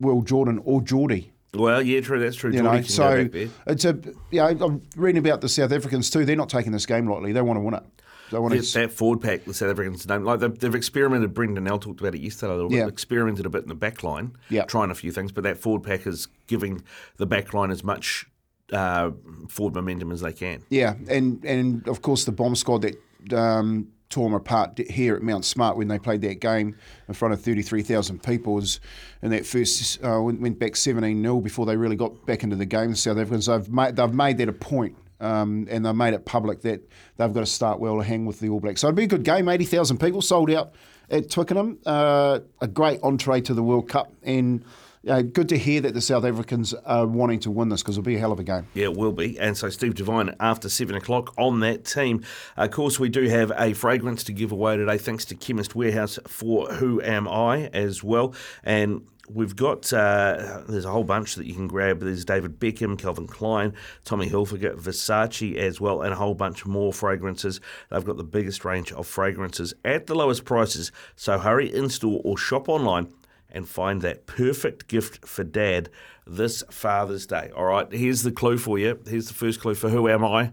Will 0.00 0.22
Jordan 0.22 0.60
or 0.64 0.82
Jordie. 0.82 1.32
Well, 1.54 1.80
yeah, 1.82 2.00
true. 2.00 2.20
That's 2.20 2.36
true. 2.36 2.50
You 2.52 2.60
Jordie 2.62 2.76
know, 2.80 2.82
so 2.82 3.02
go 3.16 3.22
back 3.24 3.32
there. 3.32 3.48
it's 3.66 3.84
a 3.84 3.98
you 4.30 4.40
know 4.54 4.66
I'm 4.66 4.82
reading 4.96 5.18
about 5.24 5.40
the 5.40 5.48
South 5.48 5.72
Africans 5.72 6.10
too. 6.10 6.24
They're 6.24 6.36
not 6.36 6.48
taking 6.50 6.72
this 6.72 6.86
game 6.86 7.08
lightly. 7.08 7.32
They 7.32 7.40
want 7.42 7.56
to 7.56 7.60
win 7.62 7.74
it. 7.74 7.82
They 8.30 8.38
want 8.38 8.52
That, 8.54 8.62
to. 8.62 8.78
that 8.80 8.92
forward 8.92 9.22
pack, 9.22 9.46
the 9.46 9.54
South 9.54 9.70
Africans 9.70 10.04
don't 10.04 10.22
like. 10.24 10.40
They've, 10.40 10.58
they've 10.58 10.74
experimented. 10.74 11.32
Brendan 11.32 11.64
Nell 11.64 11.78
talked 11.78 12.00
about 12.00 12.14
it 12.14 12.20
yesterday. 12.20 12.52
a 12.52 12.54
little 12.56 12.68
bit, 12.70 12.76
Yeah. 12.76 12.86
experimented 12.86 13.46
a 13.46 13.48
bit 13.48 13.62
in 13.62 13.68
the 13.68 13.74
back 13.74 14.02
line, 14.02 14.32
Yeah. 14.50 14.64
trying 14.64 14.90
a 14.90 14.94
few 14.94 15.10
things. 15.12 15.32
But 15.32 15.44
that 15.44 15.56
forward 15.56 15.82
pack 15.82 16.06
is 16.06 16.28
giving 16.46 16.82
the 17.16 17.24
back 17.26 17.54
line 17.54 17.70
as 17.70 17.82
much 17.82 18.26
uh, 18.70 19.12
forward 19.48 19.74
momentum 19.74 20.12
as 20.12 20.20
they 20.20 20.34
can. 20.34 20.62
Yeah, 20.68 20.96
and 21.08 21.42
and 21.46 21.88
of 21.88 22.02
course 22.02 22.24
the 22.26 22.32
bomb 22.32 22.54
squad 22.54 22.82
that 22.82 23.32
um, 23.34 23.88
tore 24.10 24.24
them 24.24 24.34
apart 24.34 24.78
here 24.90 25.14
at 25.14 25.22
Mount 25.22 25.44
Smart 25.44 25.76
when 25.76 25.88
they 25.88 25.98
played 25.98 26.22
that 26.22 26.40
game 26.40 26.76
in 27.08 27.14
front 27.14 27.34
of 27.34 27.40
thirty 27.40 27.62
three 27.62 27.82
thousand 27.82 28.22
people 28.22 28.54
was 28.54 28.80
in 29.22 29.30
that 29.30 29.46
first 29.46 30.02
uh, 30.04 30.20
went, 30.22 30.40
went 30.40 30.58
back 30.58 30.76
seventeen 30.76 31.22
0 31.22 31.40
before 31.40 31.66
they 31.66 31.76
really 31.76 31.96
got 31.96 32.26
back 32.26 32.42
into 32.42 32.56
the 32.56 32.66
game. 32.66 32.90
The 32.90 32.96
South 32.96 33.18
Africans 33.18 33.46
they've 33.46 33.68
made 33.68 33.96
they've 33.96 34.12
made 34.12 34.38
that 34.38 34.48
a 34.48 34.52
point. 34.52 34.96
Um, 35.20 35.66
and 35.68 35.84
they've 35.84 35.96
made 35.96 36.14
it 36.14 36.24
public 36.24 36.60
that 36.62 36.80
they've 37.16 37.32
got 37.32 37.40
to 37.40 37.46
start 37.46 37.80
well 37.80 37.96
to 37.96 38.04
hang 38.04 38.24
with 38.24 38.38
the 38.38 38.50
All 38.50 38.60
Blacks. 38.60 38.82
So 38.82 38.86
it'd 38.86 38.94
be 38.94 39.02
a 39.02 39.08
good 39.08 39.24
game. 39.24 39.48
Eighty 39.48 39.64
thousand 39.64 39.98
people 39.98 40.22
sold 40.22 40.48
out 40.48 40.74
at 41.10 41.28
Twickenham. 41.28 41.78
Uh, 41.84 42.38
a 42.60 42.68
great 42.68 43.00
entree 43.02 43.40
to 43.40 43.52
the 43.52 43.62
World 43.62 43.88
Cup, 43.88 44.12
and 44.22 44.64
uh, 45.06 45.22
good 45.22 45.48
to 45.50 45.58
hear 45.58 45.80
that 45.82 45.94
the 45.94 46.00
South 46.00 46.24
Africans 46.24 46.74
are 46.74 47.06
wanting 47.06 47.40
to 47.40 47.50
win 47.50 47.68
this 47.68 47.82
because 47.82 47.96
it'll 47.96 48.06
be 48.06 48.16
a 48.16 48.18
hell 48.18 48.32
of 48.32 48.40
a 48.40 48.44
game. 48.44 48.66
Yeah, 48.74 48.84
it 48.84 48.96
will 48.96 49.12
be. 49.12 49.38
And 49.38 49.56
so 49.56 49.68
Steve 49.70 49.94
Devine 49.94 50.34
after 50.40 50.68
seven 50.68 50.96
o'clock 50.96 51.34
on 51.38 51.60
that 51.60 51.84
team. 51.84 52.24
Of 52.56 52.70
course, 52.70 52.98
we 52.98 53.08
do 53.08 53.28
have 53.28 53.52
a 53.56 53.74
fragrance 53.74 54.24
to 54.24 54.32
give 54.32 54.52
away 54.52 54.76
today, 54.76 54.98
thanks 54.98 55.24
to 55.26 55.34
Chemist 55.34 55.74
Warehouse 55.74 56.18
for 56.26 56.72
Who 56.74 57.00
Am 57.02 57.28
I 57.28 57.66
as 57.68 58.02
well. 58.02 58.34
And 58.64 59.06
we've 59.30 59.56
got 59.56 59.92
uh, 59.92 60.62
there's 60.68 60.84
a 60.84 60.90
whole 60.90 61.04
bunch 61.04 61.34
that 61.36 61.46
you 61.46 61.54
can 61.54 61.68
grab. 61.68 62.00
There's 62.00 62.24
David 62.24 62.58
Beckham, 62.58 62.98
Calvin 62.98 63.26
Klein, 63.26 63.74
Tommy 64.04 64.28
Hilfiger, 64.28 64.74
Versace 64.76 65.56
as 65.56 65.80
well, 65.80 66.02
and 66.02 66.12
a 66.12 66.16
whole 66.16 66.34
bunch 66.34 66.66
more 66.66 66.92
fragrances. 66.92 67.60
They've 67.90 68.04
got 68.04 68.16
the 68.16 68.24
biggest 68.24 68.64
range 68.64 68.92
of 68.92 69.06
fragrances 69.06 69.74
at 69.84 70.06
the 70.06 70.14
lowest 70.14 70.44
prices. 70.44 70.92
So 71.16 71.38
hurry 71.38 71.72
in 71.72 71.88
store 71.88 72.20
or 72.24 72.36
shop 72.36 72.68
online 72.68 73.12
and 73.50 73.68
find 73.68 74.02
that 74.02 74.26
perfect 74.26 74.88
gift 74.88 75.26
for 75.26 75.44
dad 75.44 75.88
this 76.26 76.62
Father's 76.70 77.26
Day. 77.26 77.50
All 77.56 77.64
right, 77.64 77.90
here's 77.92 78.22
the 78.22 78.32
clue 78.32 78.58
for 78.58 78.78
you. 78.78 78.98
Here's 79.06 79.28
the 79.28 79.34
first 79.34 79.60
clue 79.60 79.74
for 79.74 79.88
who 79.88 80.08
am 80.08 80.24
I? 80.24 80.52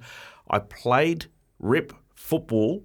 I 0.50 0.60
played 0.60 1.26
rep 1.60 1.92
football, 2.16 2.84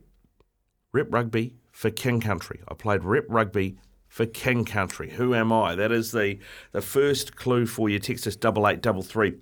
rep 0.92 1.06
rugby 1.10 1.54
for 1.70 1.90
King 1.90 2.20
Country. 2.20 2.60
I 2.68 2.74
played 2.74 3.04
rep 3.04 3.26
rugby 3.28 3.78
for 4.08 4.26
King 4.26 4.64
Country. 4.64 5.10
Who 5.10 5.34
am 5.34 5.52
I? 5.52 5.74
That 5.74 5.92
is 5.92 6.12
the 6.12 6.38
the 6.72 6.82
first 6.82 7.36
clue 7.36 7.66
for 7.66 7.88
you. 7.88 7.98
Text 7.98 8.26
us 8.26 8.36
double 8.36 8.66
eight 8.66 8.82
double 8.82 9.02
three 9.02 9.34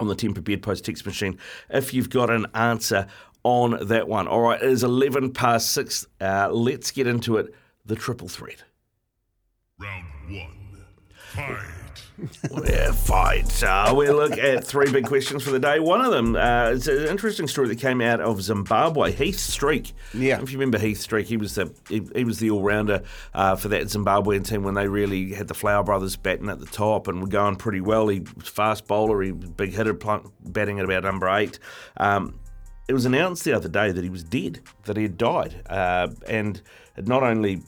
on 0.00 0.08
the 0.08 0.14
Temper 0.14 0.40
Bedpost 0.40 0.84
text 0.84 1.04
machine 1.04 1.38
if 1.68 1.92
you've 1.92 2.10
got 2.10 2.30
an 2.30 2.46
answer 2.54 3.06
on 3.42 3.86
that 3.86 4.08
one. 4.08 4.28
All 4.28 4.40
right, 4.40 4.62
it 4.62 4.68
is 4.68 4.84
11 4.84 5.32
past 5.32 5.72
6. 5.72 6.06
Uh, 6.20 6.48
let's 6.50 6.90
get 6.90 7.06
into 7.06 7.36
it. 7.36 7.54
The 7.86 7.96
triple 7.96 8.28
threat. 8.28 8.62
Round 9.80 10.04
one. 10.28 10.56
Fight. 11.32 11.58
Yeah, 12.66 12.92
fight. 12.92 13.62
Uh, 13.62 13.94
we 13.96 14.10
look 14.10 14.36
at 14.36 14.62
three 14.62 14.92
big 14.92 15.06
questions 15.06 15.42
for 15.42 15.52
the 15.52 15.58
day. 15.58 15.80
One 15.80 16.02
of 16.02 16.12
them 16.12 16.36
uh, 16.36 16.66
is 16.70 16.86
an 16.86 17.06
interesting 17.06 17.48
story 17.48 17.68
that 17.68 17.78
came 17.78 18.02
out 18.02 18.20
of 18.20 18.42
Zimbabwe. 18.42 19.12
Heath 19.12 19.38
Streak. 19.38 19.94
Yeah. 20.12 20.38
If 20.42 20.52
you 20.52 20.58
remember 20.58 20.78
Heath 20.78 21.00
Streak, 21.00 21.26
he 21.28 21.38
was 21.38 21.54
the 21.54 21.72
he, 21.88 22.06
he 22.14 22.24
was 22.24 22.38
the 22.38 22.50
all 22.50 22.60
rounder 22.60 23.04
uh, 23.32 23.56
for 23.56 23.68
that 23.68 23.84
Zimbabwean 23.84 24.46
team 24.46 24.64
when 24.64 24.74
they 24.74 24.86
really 24.86 25.32
had 25.32 25.48
the 25.48 25.54
Flower 25.54 25.82
Brothers 25.82 26.16
batting 26.16 26.50
at 26.50 26.60
the 26.60 26.66
top 26.66 27.08
and 27.08 27.22
were 27.22 27.28
going 27.28 27.56
pretty 27.56 27.80
well. 27.80 28.08
He 28.08 28.20
was 28.36 28.48
fast 28.48 28.86
bowler. 28.86 29.22
He 29.22 29.32
was 29.32 29.48
big 29.48 29.72
hitter, 29.72 29.94
pl- 29.94 30.30
batting 30.44 30.78
at 30.78 30.84
about 30.84 31.04
number 31.04 31.28
eight. 31.30 31.58
Um, 31.96 32.38
it 32.86 32.92
was 32.92 33.06
announced 33.06 33.44
the 33.44 33.54
other 33.54 33.68
day 33.68 33.92
that 33.92 34.04
he 34.04 34.10
was 34.10 34.24
dead, 34.24 34.60
that 34.84 34.98
he 34.98 35.04
had 35.04 35.16
died, 35.16 35.62
uh, 35.70 36.08
and 36.28 36.60
it 36.96 37.08
not 37.08 37.22
only 37.22 37.62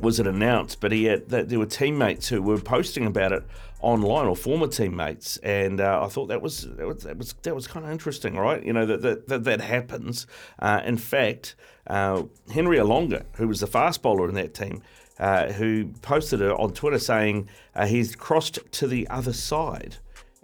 was 0.00 0.20
it 0.20 0.26
announced, 0.26 0.80
but 0.80 0.92
he 0.92 1.04
had 1.04 1.28
that 1.30 1.48
there 1.48 1.58
were 1.58 1.66
teammates 1.66 2.28
who 2.28 2.42
were 2.42 2.58
posting 2.58 3.06
about 3.06 3.32
it 3.32 3.42
online 3.80 4.26
or 4.26 4.36
former 4.36 4.66
teammates, 4.66 5.36
and 5.38 5.80
uh, 5.80 6.02
I 6.04 6.08
thought 6.08 6.26
that 6.26 6.42
was 6.42 6.62
that 6.76 6.86
was 6.86 7.02
that 7.02 7.16
was, 7.16 7.34
was 7.44 7.66
kind 7.66 7.84
of 7.84 7.92
interesting, 7.92 8.36
right? 8.36 8.62
You 8.62 8.72
know 8.72 8.86
that 8.86 9.02
that 9.02 9.28
that, 9.28 9.44
that 9.44 9.60
happens. 9.60 10.26
Uh, 10.58 10.80
in 10.84 10.96
fact, 10.96 11.54
uh, 11.86 12.24
Henry 12.52 12.78
Olonga, 12.78 13.24
who 13.36 13.48
was 13.48 13.60
the 13.60 13.66
fast 13.66 14.02
bowler 14.02 14.28
in 14.28 14.34
that 14.34 14.54
team. 14.54 14.82
Uh, 15.18 15.52
who 15.52 15.84
posted 16.00 16.40
it 16.40 16.50
on 16.50 16.72
Twitter 16.72 16.98
saying 16.98 17.46
uh, 17.74 17.84
he's 17.84 18.16
crossed 18.16 18.58
to 18.72 18.86
the 18.86 19.06
other 19.08 19.34
side, 19.34 19.96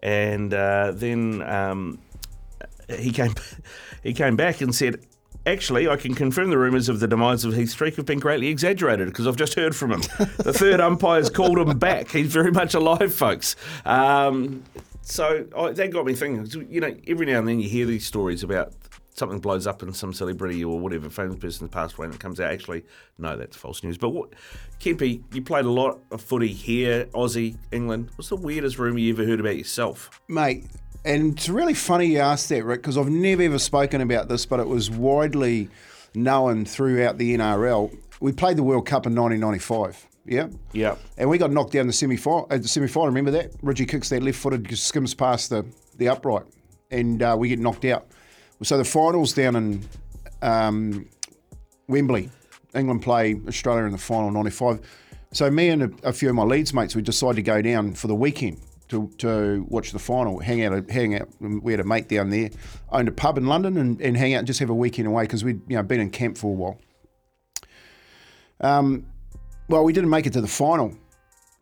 and 0.03 0.53
uh, 0.53 0.93
then 0.95 1.41
um, 1.41 1.99
he 2.89 3.11
came 3.11 3.33
he 4.03 4.13
came 4.13 4.37
back 4.37 4.61
and 4.61 4.75
said, 4.75 5.01
Actually, 5.47 5.89
I 5.89 5.95
can 5.97 6.15
confirm 6.15 6.51
the 6.51 6.59
rumours 6.59 6.89
of 6.89 6.99
the 6.99 7.07
demise 7.07 7.45
of 7.45 7.55
Heath 7.55 7.71
Streak 7.71 7.95
have 7.97 8.05
been 8.05 8.19
greatly 8.19 8.49
exaggerated 8.49 9.07
because 9.07 9.29
I've 9.29 9.37
just 9.37 9.55
heard 9.55 9.77
from 9.77 9.93
him. 9.93 10.01
the 10.39 10.53
third 10.53 10.81
umpire's 10.81 11.31
called 11.31 11.57
him 11.57 11.79
back. 11.79 12.11
He's 12.11 12.33
very 12.33 12.51
much 12.51 12.75
alive, 12.75 13.15
folks. 13.15 13.55
Um, 13.85 14.65
so 15.03 15.45
that 15.75 15.91
got 15.93 16.05
me 16.05 16.15
thinking. 16.15 16.67
You 16.69 16.81
know, 16.81 16.97
every 17.07 17.27
now 17.27 17.39
and 17.39 17.47
then 17.47 17.61
you 17.61 17.69
hear 17.69 17.87
these 17.87 18.05
stories 18.05 18.43
about 18.43 18.73
something 19.17 19.39
blows 19.39 19.67
up 19.67 19.83
in 19.83 19.93
some 19.93 20.13
celebrity 20.13 20.63
or 20.65 20.79
whatever 20.79 21.09
famous 21.09 21.39
person's 21.39 21.71
passed 21.71 21.97
away 21.97 22.07
and 22.07 22.15
it 22.15 22.21
comes 22.21 22.41
out. 22.41 22.53
Actually, 22.53 22.85
no, 23.19 23.37
that's 23.37 23.57
false 23.57 23.83
news. 23.83 23.97
But 23.97 24.11
what, 24.11 24.31
Kempy, 24.81 25.23
you 25.33 25.43
played 25.43 25.65
a 25.65 25.71
lot 25.71 26.01
of 26.11 26.21
footy 26.21 26.53
here, 26.53 27.07
Aussie, 27.07 27.57
England. 27.73 28.11
What's 28.17 28.29
the 28.29 28.37
weirdest 28.37 28.79
rumour 28.79 28.99
you 28.99 29.13
ever 29.13 29.25
heard 29.25 29.41
about 29.41 29.57
yourself? 29.57 30.21
Mate, 30.29 30.65
and 31.07 31.35
it's 31.35 31.49
really 31.49 31.75
funny 31.75 32.07
you 32.07 32.19
asked 32.19 32.49
that, 32.49 32.65
Rick, 32.65 32.83
because 32.83 32.99
I've 32.99 33.09
never 33.09 33.43
ever 33.43 33.61
spoken 33.61 34.01
about 34.01 34.29
this, 34.29 34.45
but 34.45 34.59
it 34.59 34.67
was 34.67 34.91
widely 34.91 35.69
known 36.15 36.65
throughout 36.65 37.17
the 37.17 37.37
NRL. 37.37 37.97
We 38.21 38.33
played 38.33 38.57
the 38.57 38.65
World 38.65 38.87
Cup 38.87 39.07
in 39.07 39.15
1995, 39.15 40.05
yeah? 40.25 40.49
Yeah. 40.73 40.97
And 41.17 41.31
we 41.31 41.39
got 41.39 41.53
knocked 41.53 41.73
down 41.73 41.87
the 41.87 41.93
semi 41.93 42.17
final. 42.17 42.49
At 42.51 42.63
the 42.63 42.69
semi 42.69 42.89
final, 42.89 43.09
remember 43.09 43.31
that? 43.31 43.53
Reggie 43.63 43.87
kicks 43.87 44.09
that 44.09 44.21
left 44.21 44.39
footed, 44.39 44.69
just 44.69 44.89
skims 44.89 45.15
past 45.15 45.51
the, 45.51 45.65
the 45.97 46.09
upright, 46.09 46.45
and 46.91 47.23
uh, 47.23 47.37
we 47.39 47.49
get 47.51 47.61
knocked 47.61 47.85
out. 47.85 48.09
So 48.63 48.77
the 48.77 48.85
finals 48.85 49.33
down 49.33 49.55
in 49.55 49.89
um, 50.43 51.09
Wembley, 51.87 52.31
England 52.75 53.03
play 53.03 53.41
Australia 53.47 53.85
in 53.85 53.93
the 53.93 53.99
final 53.99 54.33
'95. 54.33 54.81
So 55.33 55.51
me 55.51 55.69
and 55.69 55.83
a, 55.85 56.09
a 56.09 56.13
few 56.13 56.31
of 56.31 56.35
my 56.35 56.43
Leeds 56.43 56.75
mates, 56.75 56.97
we 56.97 57.03
decided 57.03 57.37
to 57.37 57.43
go 57.43 57.63
down 57.63 57.93
for 57.93 58.09
the 58.09 58.15
weekend 58.15 58.59
to, 58.89 59.11
to 59.19 59.67
watch 59.69 59.93
the 59.93 59.99
final, 59.99 60.39
hang 60.39 60.65
out, 60.65 60.89
hang 60.91 61.15
out. 61.15 61.29
We 61.41 61.73
had 61.73 61.81
a 61.81 61.85
mate 61.85 62.09
down 62.09 62.31
there, 62.31 62.51
owned 62.91 63.09
a 63.09 63.13
pub 63.13 63.37
in 63.39 63.47
London, 63.47 63.77
and, 63.77 64.01
and 64.01 64.17
hang 64.17 64.35
out 64.35 64.39
and 64.39 64.47
just 64.47 64.61
have 64.61 64.71
a 64.71 64.75
weekend 64.75 65.09
away 65.09 65.25
because 65.25 65.45
we'd 65.45 65.61
you 65.69 65.77
know 65.77 65.83
been 65.83 66.01
in 66.01 66.11
camp 66.11 66.39
for 66.39 66.49
a 66.49 66.55
while. 66.55 66.79
Um, 68.61 69.07
well, 69.69 69.85
we 69.85 69.93
didn't 69.93 70.11
make 70.11 70.27
it 70.27 70.33
to 70.35 70.41
the 70.41 70.47
final. 70.49 70.89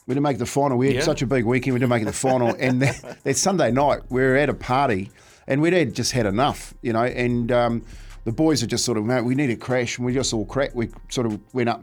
We 0.07 0.15
didn't 0.15 0.25
make 0.25 0.39
the 0.39 0.47
final. 0.47 0.77
We 0.77 0.89
had 0.89 0.97
Yeah. 0.97 1.03
such 1.03 1.23
a 1.23 1.27
big 1.27 1.45
weekend. 1.45 1.75
We 1.75 1.81
didn't 1.81 1.91
make 1.91 2.03
it 2.03 2.07
the 2.07 2.13
final. 2.13 2.55
and 2.59 2.83
that, 2.83 3.19
that 3.25 3.37
Sunday 3.37 3.71
night, 3.71 4.03
we 4.11 4.21
were 4.21 4.37
at 4.37 4.49
a 4.49 4.55
party, 4.55 5.11
and 5.47 5.63
we'd 5.63 5.73
had 5.73 5.95
just 5.95 6.13
had 6.13 6.27
enough, 6.27 6.75
you 6.83 6.93
know. 6.93 7.05
And 7.05 7.51
um, 7.51 7.83
the 8.25 8.33
boys 8.33 8.61
had 8.61 8.71
just 8.71 8.85
sort 8.85 8.99
of, 8.99 9.05
mate, 9.05 9.23
we 9.23 9.35
need 9.35 9.51
a 9.51 9.57
crash, 9.57 9.97
and 9.97 10.07
we 10.07 10.13
just 10.13 10.33
all 10.33 10.45
cracked. 10.45 10.75
We 10.75 10.91
sort 11.09 11.27
of 11.27 11.41
went 11.55 11.71
up, 11.71 11.83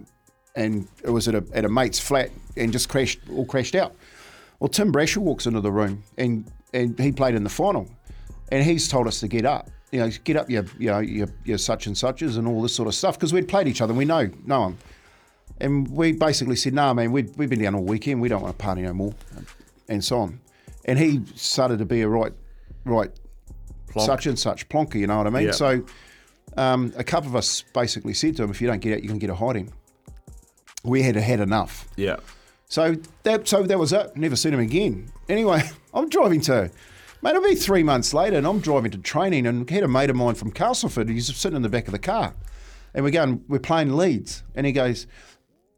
and 0.55 0.87
it 1.03 1.09
was 1.09 1.27
at 1.27 1.35
a 1.35 1.43
at 1.53 1.65
a 1.65 1.69
mate's 1.69 1.99
flat, 1.99 2.29
and 2.55 2.71
just 2.71 2.89
crashed, 2.89 3.19
all 3.31 3.45
crashed 3.45 3.75
out. 3.75 3.95
Well, 4.61 4.69
Tim 4.69 4.93
Brasher 4.93 5.17
walks 5.17 5.47
into 5.47 5.59
the 5.59 5.71
room, 5.71 6.03
and 6.19 6.49
and 6.71 6.97
he 6.99 7.11
played 7.11 7.33
in 7.33 7.43
the 7.43 7.49
final, 7.49 7.89
and 8.51 8.63
he's 8.63 8.87
told 8.87 9.07
us 9.07 9.19
to 9.21 9.27
get 9.27 9.43
up. 9.43 9.71
You 9.91 9.99
know, 9.99 10.09
get 10.23 10.37
up 10.37 10.49
your, 10.51 10.65
you 10.77 10.87
know, 10.87 10.99
your, 10.99 11.27
your 11.43 11.57
such 11.57 11.87
and 11.87 11.97
suches 11.97 12.37
and 12.37 12.47
all 12.47 12.61
this 12.61 12.73
sort 12.73 12.87
of 12.87 12.93
stuff 12.93 13.17
because 13.17 13.33
we'd 13.33 13.47
played 13.47 13.67
each 13.67 13.81
other 13.81 13.91
and 13.91 13.97
we 13.97 14.05
know 14.05 14.29
know 14.45 14.67
him. 14.67 14.77
And 15.59 15.89
we 15.89 16.11
basically 16.11 16.55
said, 16.55 16.75
"No, 16.75 16.83
nah, 16.83 16.93
man, 16.93 17.11
we've, 17.11 17.35
we've 17.37 17.49
been 17.49 17.61
down 17.61 17.73
all 17.73 17.83
weekend. 17.83 18.21
We 18.21 18.29
don't 18.29 18.43
want 18.43 18.57
to 18.57 18.63
party 18.63 18.83
no 18.83 18.93
more," 18.93 19.15
and 19.89 20.03
so 20.03 20.19
on. 20.19 20.39
And 20.85 20.99
he 20.99 21.21
started 21.35 21.79
to 21.79 21.85
be 21.85 22.01
a 22.01 22.07
right, 22.07 22.31
right, 22.85 23.09
such 23.97 24.27
and 24.27 24.37
such 24.37 24.69
plonker. 24.69 24.95
You 24.95 25.07
know 25.07 25.17
what 25.17 25.25
I 25.25 25.31
mean? 25.31 25.47
Yeah. 25.47 25.51
So, 25.51 25.83
um, 26.55 26.93
a 26.95 27.03
couple 27.03 27.29
of 27.29 27.35
us 27.35 27.63
basically 27.73 28.13
said 28.13 28.37
to 28.37 28.43
him, 28.43 28.51
"If 28.51 28.61
you 28.61 28.67
don't 28.67 28.79
get 28.79 28.93
out, 28.93 29.01
you 29.01 29.09
can 29.09 29.17
get 29.17 29.31
a 29.31 29.35
hiding." 29.35 29.73
We 30.83 31.01
had 31.01 31.15
had 31.15 31.39
enough. 31.39 31.87
Yeah. 31.95 32.17
So 32.71 32.95
that 33.23 33.49
so 33.49 33.63
that 33.63 33.77
was 33.77 33.91
it. 33.91 34.15
Never 34.15 34.37
seen 34.37 34.53
him 34.53 34.61
again. 34.61 35.11
Anyway, 35.27 35.61
I'm 35.93 36.07
driving 36.07 36.39
to, 36.41 36.71
mate. 37.21 37.31
It'll 37.31 37.43
be 37.43 37.53
three 37.53 37.83
months 37.83 38.13
later, 38.13 38.37
and 38.37 38.47
I'm 38.47 38.61
driving 38.61 38.91
to 38.91 38.97
training, 38.97 39.45
and 39.45 39.69
had 39.69 39.83
a 39.83 39.89
mate 39.89 40.09
of 40.09 40.15
mine 40.15 40.35
from 40.35 40.51
Castleford. 40.51 41.09
He's 41.09 41.35
sitting 41.35 41.57
in 41.57 41.63
the 41.63 41.67
back 41.69 41.87
of 41.87 41.91
the 41.91 41.99
car, 41.99 42.33
and 42.93 43.03
we're 43.03 43.11
going. 43.11 43.43
We're 43.49 43.59
playing 43.59 43.97
Leeds, 43.97 44.43
and 44.55 44.65
he 44.65 44.71
goes, 44.71 45.05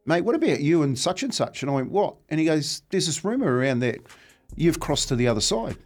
"Mate, 0.05 0.21
what 0.21 0.35
about 0.35 0.59
you 0.59 0.83
and 0.83 0.97
such 0.97 1.23
and 1.23 1.33
such?" 1.33 1.63
And 1.63 1.71
I 1.71 1.73
went, 1.73 1.89
"What?" 1.89 2.17
And 2.29 2.39
he 2.39 2.45
goes, 2.45 2.83
"There's 2.91 3.07
this 3.07 3.25
rumor 3.25 3.57
around 3.57 3.79
that 3.79 3.97
you've 4.55 4.79
crossed 4.79 5.07
to 5.07 5.15
the 5.15 5.27
other 5.27 5.41
side." 5.41 5.77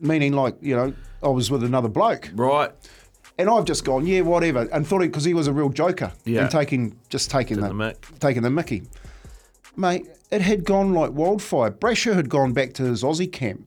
Meaning, 0.00 0.32
like 0.32 0.56
you 0.62 0.76
know, 0.76 0.94
I 1.22 1.28
was 1.28 1.50
with 1.50 1.62
another 1.62 1.88
bloke. 1.88 2.30
Right. 2.34 2.70
And 3.36 3.50
I've 3.50 3.66
just 3.66 3.84
gone, 3.84 4.04
yeah, 4.06 4.22
whatever, 4.22 4.66
and 4.72 4.84
thought 4.86 5.02
it 5.02 5.10
because 5.12 5.24
he 5.24 5.34
was 5.34 5.46
a 5.46 5.52
real 5.52 5.68
joker 5.68 6.10
Yeah. 6.24 6.40
and 6.40 6.50
taking 6.50 6.98
just 7.10 7.30
taking 7.30 7.60
the, 7.60 7.68
the 7.68 7.96
taking 8.18 8.42
the 8.42 8.50
Mickey, 8.50 8.82
mate. 9.78 10.06
It 10.30 10.42
had 10.42 10.64
gone 10.64 10.92
like 10.92 11.12
wildfire. 11.12 11.70
Brasher 11.70 12.14
had 12.14 12.28
gone 12.28 12.52
back 12.52 12.74
to 12.74 12.82
his 12.84 13.02
Aussie 13.02 13.32
camp, 13.32 13.66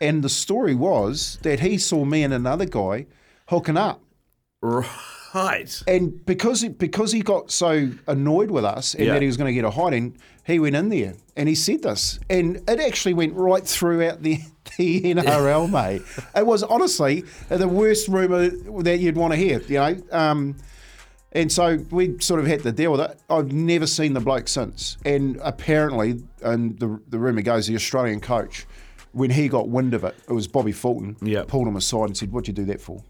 and 0.00 0.24
the 0.24 0.28
story 0.28 0.74
was 0.74 1.38
that 1.42 1.60
he 1.60 1.78
saw 1.78 2.04
me 2.04 2.24
and 2.24 2.34
another 2.34 2.64
guy 2.64 3.06
hooking 3.48 3.76
up, 3.76 4.00
Right. 5.34 5.82
and 5.86 6.24
because 6.26 6.60
he, 6.60 6.68
because 6.68 7.12
he 7.12 7.20
got 7.22 7.50
so 7.50 7.90
annoyed 8.06 8.50
with 8.50 8.64
us 8.64 8.94
and 8.94 9.06
Yeah. 9.06 9.12
that 9.14 9.22
he 9.22 9.26
was 9.26 9.36
going 9.36 9.48
to 9.48 9.54
get 9.54 9.64
a 9.64 9.70
hiding, 9.70 10.16
he 10.46 10.58
went 10.58 10.76
in 10.76 10.88
there 10.88 11.14
and 11.36 11.48
he 11.48 11.54
said 11.54 11.82
this, 11.82 12.18
and 12.28 12.56
it 12.68 12.80
actually 12.80 13.14
went 13.14 13.34
right 13.34 13.66
throughout 13.66 14.22
the 14.22 14.38
the 14.78 15.02
NRL, 15.14 15.68
mate. 15.70 16.02
It 16.36 16.46
was 16.46 16.62
honestly 16.62 17.24
the 17.48 17.66
worst 17.68 18.08
rumor 18.08 18.48
that 18.48 18.98
you'd 18.98 19.16
want 19.16 19.32
to 19.32 19.36
hear, 19.38 19.60
you 19.60 19.74
know. 19.78 19.96
Um, 20.12 20.56
and 21.32 21.50
so 21.50 21.78
we 21.90 22.18
sort 22.20 22.40
of 22.40 22.46
had 22.46 22.62
to 22.62 22.72
deal 22.72 22.92
with 22.92 23.00
it. 23.00 23.18
I've 23.30 23.52
never 23.52 23.86
seen 23.86 24.12
the 24.14 24.20
bloke 24.20 24.48
since, 24.48 24.96
and 25.04 25.38
apparently, 25.42 26.22
and 26.42 26.78
the 26.78 27.00
the 27.08 27.18
rumor 27.18 27.42
goes, 27.42 27.66
the 27.66 27.74
Australian 27.74 28.20
coach. 28.20 28.66
When 29.14 29.28
he 29.28 29.46
got 29.46 29.68
wind 29.68 29.92
of 29.92 30.04
it, 30.04 30.14
it 30.26 30.32
was 30.32 30.48
Bobby 30.48 30.72
Fulton. 30.72 31.16
Yeah. 31.20 31.44
pulled 31.46 31.68
him 31.68 31.76
aside 31.76 32.04
and 32.06 32.16
said, 32.16 32.32
"What'd 32.32 32.48
you 32.48 32.54
do 32.54 32.64
that 32.72 32.80
for?" 32.80 33.02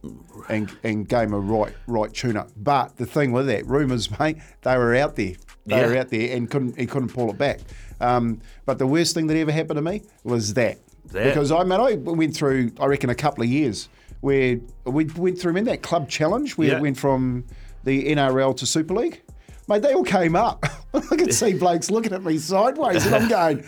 And 0.49 0.69
and 0.83 1.09
gave 1.09 1.29
him 1.29 1.33
a 1.35 1.38
right 1.38 1.73
right 1.87 2.12
tune 2.12 2.37
up. 2.37 2.50
But 2.57 2.97
the 2.97 3.07
thing 3.07 3.31
with 3.31 3.47
that, 3.47 3.67
rumours, 3.69 4.11
mate, 4.19 4.38
they 4.62 4.76
were 4.76 4.97
out 4.97 5.14
there. 5.14 5.35
They 5.64 5.76
Yeah. 5.76 5.87
were 5.87 5.97
out 5.99 6.09
there 6.09 6.37
and 6.37 6.50
couldn't 6.50 6.76
he 6.76 6.87
couldn't 6.87 7.11
pull 7.11 7.31
it 7.31 7.38
back. 7.38 7.61
Um, 8.00 8.41
but 8.67 8.79
the 8.81 8.87
worst 8.87 9.14
thing 9.14 9.29
that 9.29 9.37
ever 9.37 9.52
happened 9.52 9.76
to 9.76 9.83
me 9.83 10.02
was 10.25 10.55
that. 10.55 10.79
That. 11.12 11.23
Because 11.25 11.52
I 11.52 11.62
mean, 11.62 11.79
I 11.79 11.95
went 11.95 12.35
through, 12.35 12.73
I 12.81 12.87
reckon, 12.87 13.09
a 13.11 13.14
couple 13.14 13.45
of 13.45 13.50
years 13.50 13.88
where 14.23 14.59
we 14.85 15.05
went 15.05 15.38
through, 15.38 15.50
remember 15.50 15.71
that 15.71 15.83
club 15.83 16.09
challenge 16.09 16.57
where 16.59 16.67
Yeah. 16.71 16.76
it 16.79 16.81
went 16.83 16.97
from 16.99 17.45
the 17.84 18.14
NRL 18.14 18.56
to 18.58 18.66
Super 18.66 18.94
League? 18.94 19.22
Mate, 19.68 19.82
they 19.82 19.94
all 19.94 20.04
came 20.04 20.36
up. 20.36 20.64
I 20.94 21.00
could 21.00 21.34
see 21.34 21.54
blokes 21.54 21.90
looking 21.90 22.12
at 22.12 22.22
me 22.22 22.38
sideways 22.38 23.06
and 23.06 23.14
I'm 23.14 23.28
going, 23.28 23.64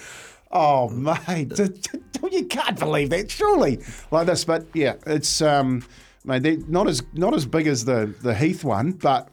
oh, 0.50 0.88
mate, 0.88 1.58
you 2.32 2.46
can't 2.46 2.78
believe 2.78 3.10
that, 3.10 3.30
surely. 3.30 3.80
Like 4.10 4.26
this, 4.26 4.44
but 4.44 4.66
yeah, 4.74 4.94
it's, 5.06 5.40
um, 5.40 5.84
mate, 6.24 6.42
they're 6.42 6.56
not 6.68 6.88
as, 6.88 7.02
not 7.12 7.34
as 7.34 7.46
big 7.46 7.66
as 7.66 7.84
the, 7.84 8.14
the 8.22 8.34
Heath 8.34 8.64
one, 8.64 8.92
but 8.92 9.28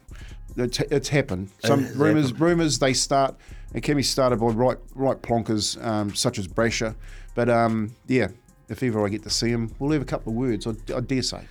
it's, 0.56 0.80
it's 0.80 1.08
happened. 1.08 1.50
Some 1.64 1.84
It's 1.84 1.96
rumours, 1.96 2.32
rumours 2.38 2.78
they 2.78 2.92
start, 2.92 3.36
it 3.74 3.82
can 3.82 3.96
be 3.96 4.02
started 4.02 4.38
by 4.40 4.46
right, 4.48 4.78
right 4.94 5.20
plonkers 5.20 5.82
um, 5.84 6.14
such 6.14 6.38
as 6.38 6.46
Brasher. 6.46 6.94
But 7.34 7.48
um, 7.48 7.94
yeah, 8.06 8.28
if 8.68 8.82
ever 8.82 9.04
I 9.04 9.08
get 9.08 9.22
to 9.24 9.30
see 9.30 9.48
him, 9.48 9.74
we'll 9.78 9.92
have 9.92 10.02
a 10.02 10.06
couple 10.06 10.32
of 10.32 10.36
words, 10.36 10.66
I, 10.66 10.72
I 10.94 11.00
dare 11.00 11.22
say. 11.22 11.42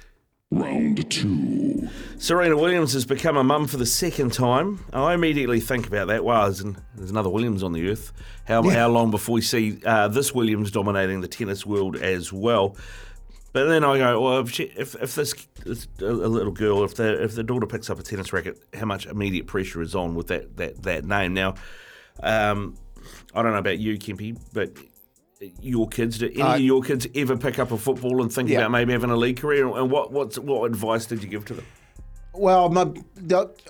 Round 0.51 1.09
two. 1.09 1.87
Serena 2.17 2.57
Williams 2.57 2.91
has 2.93 3.05
become 3.05 3.37
a 3.37 3.43
mum 3.43 3.67
for 3.67 3.77
the 3.77 3.85
second 3.85 4.33
time. 4.33 4.83
I 4.91 5.13
immediately 5.13 5.61
think 5.61 5.87
about 5.87 6.09
that. 6.09 6.25
Wow, 6.25 6.43
there's, 6.43 6.59
an, 6.59 6.77
there's 6.95 7.09
another 7.09 7.29
Williams 7.29 7.63
on 7.63 7.71
the 7.71 7.89
earth. 7.89 8.11
How, 8.45 8.61
how 8.69 8.89
long 8.89 9.11
before 9.11 9.35
we 9.35 9.41
see 9.41 9.79
uh, 9.85 10.09
this 10.09 10.33
Williams 10.35 10.69
dominating 10.69 11.21
the 11.21 11.29
tennis 11.29 11.65
world 11.65 11.95
as 11.95 12.33
well? 12.33 12.75
But 13.53 13.65
then 13.67 13.83
I 13.83 13.97
go, 13.97 14.21
well, 14.21 14.39
if, 14.39 14.51
she, 14.51 14.63
if, 14.75 14.95
if 14.95 15.15
this 15.15 15.33
is 15.65 15.87
a 15.99 16.05
a 16.05 16.07
little 16.07 16.51
girl, 16.51 16.83
if 16.83 16.95
the 16.95 17.23
if 17.23 17.35
the 17.35 17.43
daughter 17.43 17.65
picks 17.65 17.89
up 17.89 17.99
a 17.99 18.03
tennis 18.03 18.31
racket, 18.33 18.61
how 18.73 18.85
much 18.85 19.05
immediate 19.05 19.47
pressure 19.47 19.81
is 19.81 19.95
on 19.95 20.15
with 20.15 20.27
that 20.27 20.57
that, 20.57 20.83
that 20.83 21.05
name? 21.05 21.33
Now, 21.33 21.55
um, 22.21 22.77
I 23.33 23.41
don't 23.41 23.51
know 23.51 23.57
about 23.57 23.79
you, 23.79 23.97
Kempy, 23.97 24.37
but 24.53 24.71
your 25.61 25.87
kids, 25.87 26.17
do 26.17 26.27
any 26.27 26.41
Uh, 26.41 26.55
of 26.55 26.61
your 26.61 26.81
kids 26.81 27.07
ever 27.15 27.35
pick 27.37 27.59
up 27.59 27.71
a 27.71 27.77
football 27.77 28.21
and 28.21 28.31
think 28.31 28.49
Yeah. 28.49 28.59
about 28.59 28.71
maybe 28.71 28.91
having 28.93 29.09
a 29.09 29.15
league 29.15 29.37
career? 29.37 29.67
And 29.67 29.89
what 29.91 30.11
what 30.11 30.37
what 30.39 30.65
advice 30.65 31.05
did 31.05 31.23
you 31.23 31.29
give 31.29 31.45
to 31.45 31.53
them? 31.55 31.65
Well, 32.33 32.69
my, 32.69 32.83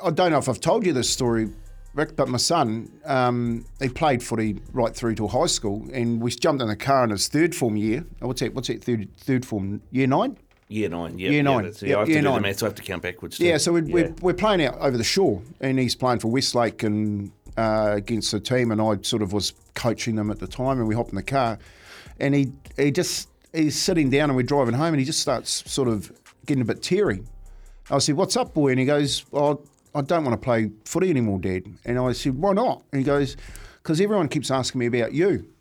I 0.04 0.12
don't 0.12 0.32
know 0.32 0.38
if 0.38 0.48
I've 0.48 0.60
told 0.62 0.86
you 0.86 0.94
this 0.94 1.10
story, 1.10 1.50
Rick, 1.96 2.16
but 2.16 2.30
my 2.30 2.38
son, 2.38 2.92
um, 3.06 3.66
he 3.82 3.90
played 3.90 4.22
footy 4.22 4.60
right 4.72 4.96
through 4.96 5.16
to 5.16 5.28
high 5.28 5.48
school, 5.48 5.88
and 5.92 6.22
we 6.22 6.30
jumped 6.32 6.62
in 6.62 6.68
the 6.68 6.76
car 6.76 7.04
in 7.04 7.10
his 7.10 7.28
third 7.28 7.56
form 7.56 7.76
year. 7.76 8.06
Oh, 8.22 8.28
What's 8.28 8.42
that? 8.42 8.54
What's 8.54 8.68
that? 8.68 8.84
Third 8.84 9.08
third 9.18 9.46
form 9.46 9.82
year 9.92 10.08
nine. 10.08 10.38
Year 10.68 10.88
nine, 10.90 11.20
yeah. 11.20 11.32
Year 11.32 11.44
nine. 11.44 11.66
Yeah, 11.66 11.72
Yep, 11.90 11.98
I 11.98 12.00
have 12.00 12.08
to 12.08 12.14
year 12.14 12.22
do 12.22 12.28
the 12.28 12.34
nine. 12.34 12.42
maths, 12.44 12.60
so 12.60 12.66
I 12.66 12.70
have 12.70 12.76
to 12.76 12.82
count 12.84 13.02
backwards. 13.02 13.38
Too. 13.38 13.46
Yeah, 13.46 13.58
so 13.58 13.74
we're, 13.74 13.84
Yeah. 13.84 13.94
We're, 13.94 14.16
we're 14.22 14.34
playing 14.34 14.64
out 14.64 14.78
over 14.80 14.96
the 14.98 15.04
shore, 15.04 15.42
and 15.60 15.78
he's 15.80 15.96
playing 15.96 16.20
for 16.20 16.30
Westlake 16.30 16.82
and 16.84 17.32
uh, 17.58 17.92
against 17.94 18.32
the 18.32 18.40
team, 18.40 18.72
and 18.72 18.82
I 18.82 18.98
sort 19.02 19.22
of 19.22 19.34
was 19.34 19.54
coaching 19.74 20.16
them 20.16 20.32
at 20.32 20.40
the 20.40 20.48
time, 20.48 20.80
and 20.80 20.88
we 20.88 20.96
hopped 20.96 21.10
in 21.10 21.16
the 21.16 21.24
car, 21.24 21.58
and 22.20 22.34
he 22.36 22.52
he 22.78 22.92
just 22.92 23.30
he's 23.54 23.78
sitting 23.78 24.10
down, 24.10 24.30
and 24.30 24.38
we're 24.38 24.44
driving 24.44 24.74
home, 24.74 24.94
and 24.94 25.00
he 25.00 25.06
just 25.06 25.20
starts 25.20 25.70
sort 25.72 25.88
of 25.88 26.12
getting 26.46 26.62
a 26.62 26.66
bit 26.66 26.82
teary. 26.82 27.24
I 27.90 28.00
said, 28.00 28.16
"What's 28.16 28.38
up, 28.38 28.54
boy?" 28.54 28.70
And 28.70 28.80
he 28.80 28.86
goes, 28.86 29.26
"Oh, 29.34 29.62
I 29.94 30.02
don't 30.02 30.24
want 30.24 30.40
to 30.40 30.44
play 30.44 30.72
footy 30.86 31.10
anymore, 31.10 31.40
Dad." 31.40 31.64
And 31.86 32.00
I 32.00 32.12
said, 32.14 32.36
"Why 32.36 32.54
not?" 32.54 32.84
And 32.92 33.00
he 33.00 33.06
goes, 33.06 33.38
"Because 33.82 34.00
everyone 34.00 34.28
keeps 34.28 34.52
asking 34.52 34.80
me 34.80 34.86
about 34.86 35.14
you." 35.14 35.52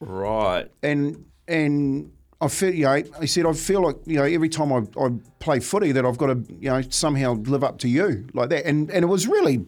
right. 0.00 0.68
and 0.82 1.26
and 1.46 2.12
I 2.40 2.48
feel 2.48 2.74
you 2.74 2.84
know 2.84 3.02
he 3.20 3.26
said 3.26 3.46
I 3.46 3.52
feel 3.52 3.82
like 3.82 3.96
you 4.06 4.16
know 4.16 4.24
every 4.24 4.48
time 4.48 4.72
I, 4.72 4.78
I 4.98 5.10
play 5.38 5.60
footy 5.60 5.92
that 5.92 6.04
I've 6.04 6.18
got 6.18 6.26
to 6.26 6.54
you 6.58 6.70
know 6.70 6.82
somehow 6.88 7.34
live 7.34 7.62
up 7.62 7.78
to 7.80 7.88
you 7.88 8.26
like 8.32 8.48
that 8.50 8.64
and 8.66 8.90
and 8.90 9.04
it 9.04 9.08
was 9.08 9.26
really 9.26 9.66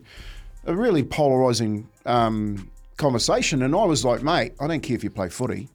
a 0.64 0.74
really 0.74 1.02
polarizing 1.02 1.88
um, 2.06 2.70
conversation 2.96 3.62
and 3.62 3.74
I 3.74 3.84
was 3.84 4.04
like 4.04 4.22
mate 4.22 4.54
I 4.60 4.66
don't 4.66 4.80
care 4.80 4.94
if 4.96 5.02
you 5.04 5.10
play 5.10 5.28
footy 5.28 5.68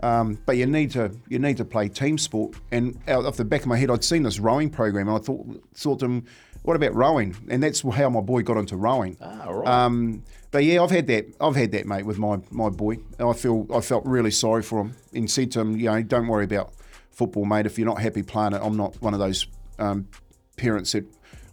um, 0.00 0.38
but 0.46 0.56
you 0.56 0.66
need 0.66 0.90
to 0.92 1.10
you 1.28 1.38
need 1.38 1.56
to 1.58 1.64
play 1.64 1.88
team 1.88 2.18
sport 2.18 2.54
and 2.72 2.98
out 3.08 3.24
off 3.26 3.36
the 3.36 3.44
back 3.44 3.62
of 3.62 3.66
my 3.66 3.76
head 3.76 3.90
I'd 3.90 4.04
seen 4.04 4.22
this 4.22 4.38
rowing 4.38 4.70
program 4.70 5.08
and 5.08 5.16
I 5.16 5.20
thought 5.20 5.46
thought 5.74 6.00
to 6.00 6.06
him 6.06 6.24
what 6.62 6.74
about 6.76 6.94
rowing 6.94 7.36
and 7.48 7.62
that's 7.62 7.80
how 7.82 8.10
my 8.10 8.20
boy 8.20 8.42
got 8.42 8.56
into 8.56 8.76
rowing 8.76 9.16
Ah, 9.20 9.50
right. 9.50 9.68
um, 9.68 10.22
but 10.50 10.64
yeah, 10.64 10.82
I've 10.82 10.90
had 10.90 11.06
that. 11.08 11.26
I've 11.42 11.54
had 11.56 11.72
that, 11.72 11.84
mate, 11.84 12.06
with 12.06 12.16
my 12.18 12.38
my 12.50 12.70
boy. 12.70 12.96
I 13.20 13.34
feel 13.34 13.66
I 13.72 13.80
felt 13.82 14.06
really 14.06 14.30
sorry 14.30 14.62
for 14.62 14.80
him 14.80 14.96
and 15.12 15.30
said 15.30 15.50
to 15.52 15.60
him, 15.60 15.76
you 15.76 15.84
know, 15.90 16.02
don't 16.02 16.26
worry 16.26 16.44
about 16.44 16.72
football, 17.10 17.44
mate. 17.44 17.66
If 17.66 17.78
you're 17.78 17.86
not 17.86 18.00
happy 18.00 18.22
playing 18.22 18.54
it, 18.54 18.60
I'm 18.64 18.74
not 18.74 18.96
one 19.02 19.12
of 19.12 19.20
those 19.20 19.46
um, 19.78 20.08
parents 20.56 20.92
that 20.92 21.04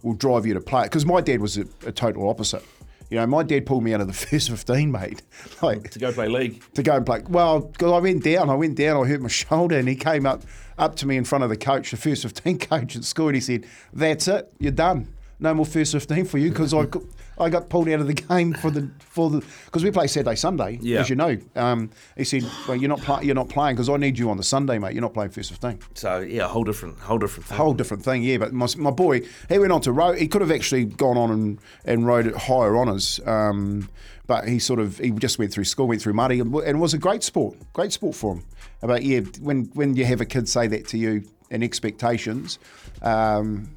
will 0.06 0.14
drive 0.14 0.46
you 0.46 0.54
to 0.54 0.60
play 0.60 0.82
it. 0.82 0.84
Because 0.84 1.04
my 1.04 1.20
dad 1.20 1.40
was 1.40 1.58
a, 1.58 1.66
a 1.84 1.92
total 1.92 2.28
opposite. 2.28 2.64
You 3.10 3.18
know, 3.18 3.26
my 3.26 3.42
dad 3.42 3.66
pulled 3.66 3.82
me 3.82 3.92
out 3.92 4.00
of 4.00 4.06
the 4.06 4.12
first 4.26 4.48
15, 4.48 4.90
mate. 4.90 5.22
Like 5.62 5.90
to 5.90 5.98
go 5.98 6.12
play 6.12 6.28
league. 6.28 6.62
to 6.74 6.82
go 6.82 6.96
and 6.96 7.04
play. 7.04 7.22
Well, 7.28 7.60
because 7.60 7.92
I 7.92 7.98
went 7.98 8.22
down, 8.22 8.48
I 8.48 8.54
went 8.54 8.76
down, 8.76 9.04
I 9.04 9.08
hurt 9.08 9.20
my 9.20 9.28
shoulder, 9.44 9.76
and 9.78 9.88
he 9.88 9.96
came 9.96 10.24
up 10.26 10.42
up 10.78 10.94
to 10.96 11.06
me 11.06 11.16
in 11.16 11.24
front 11.24 11.42
of 11.42 11.50
the 11.50 11.56
coach, 11.56 11.90
the 11.90 11.96
first 11.96 12.22
15 12.22 12.58
coach 12.58 12.96
at 12.96 13.04
school, 13.04 13.28
and 13.28 13.34
he 13.34 13.40
said, 13.40 13.66
That's 13.92 14.28
it, 14.28 14.52
you're 14.58 14.72
done. 14.72 15.08
No 15.38 15.52
more 15.54 15.66
first 15.66 15.92
fifteen 15.92 16.24
for 16.24 16.38
you 16.38 16.50
because 16.50 16.72
I 16.74 16.84
got, 16.94 17.02
I 17.38 17.50
got 17.50 17.68
pulled 17.68 17.88
out 17.88 18.00
of 18.00 18.06
the 18.06 18.14
game 18.14 18.54
for 18.54 18.70
the 18.70 18.88
for 18.98 19.28
the 19.28 19.44
because 19.66 19.84
we 19.84 19.90
play 19.90 20.06
Saturday 20.06 20.36
Sunday 20.36 20.78
Yeah. 20.80 21.00
as 21.00 21.10
you 21.10 21.16
know. 21.16 21.36
Um, 21.54 21.90
he 22.16 22.24
said, 22.24 22.44
well, 22.66 22.76
you're 22.76 22.88
not 22.88 23.00
play, 23.00 23.24
you're 23.24 23.34
not 23.34 23.48
playing 23.48 23.76
because 23.76 23.88
I 23.90 23.96
need 23.98 24.18
you 24.18 24.30
on 24.30 24.36
the 24.38 24.42
Sunday, 24.42 24.78
mate. 24.78 24.94
You're 24.94 25.02
not 25.02 25.12
playing 25.14 25.30
first 25.30 25.50
fifteen. 25.50 25.78
So 25.94 26.20
yeah, 26.20 26.44
a 26.44 26.48
whole 26.48 26.64
different, 26.64 26.98
whole 27.00 27.18
different 27.18 27.46
thing. 27.48 27.56
Whole 27.58 27.74
different 27.74 28.02
thing, 28.04 28.22
yeah. 28.22 28.38
But 28.38 28.52
my, 28.52 28.66
my 28.78 28.90
boy, 28.90 29.22
he 29.48 29.58
went 29.58 29.72
on 29.72 29.80
to 29.82 29.92
row. 29.92 30.12
He 30.12 30.28
could 30.28 30.40
have 30.40 30.50
actually 30.52 30.84
gone 30.86 31.16
on 31.18 31.30
and, 31.30 31.58
and 31.84 32.06
rowed 32.06 32.26
at 32.26 32.34
higher 32.34 32.76
honours, 32.76 33.20
um, 33.26 33.88
but 34.26 34.48
he 34.48 34.58
sort 34.58 34.80
of 34.80 34.98
he 34.98 35.10
just 35.10 35.38
went 35.38 35.52
through 35.52 35.64
school, 35.64 35.86
went 35.88 36.00
through 36.00 36.14
muddy, 36.14 36.40
and, 36.40 36.54
and 36.54 36.68
it 36.68 36.80
was 36.80 36.94
a 36.94 36.98
great 36.98 37.22
sport, 37.22 37.56
great 37.74 37.92
sport 37.92 38.14
for 38.14 38.34
him. 38.36 38.44
But 38.80 39.02
yeah, 39.02 39.20
when 39.40 39.64
when 39.74 39.96
you 39.96 40.04
have 40.06 40.20
a 40.22 40.26
kid 40.26 40.48
say 40.48 40.66
that 40.68 40.86
to 40.88 40.98
you 40.98 41.24
and 41.50 41.62
expectations, 41.62 42.58
um, 43.02 43.76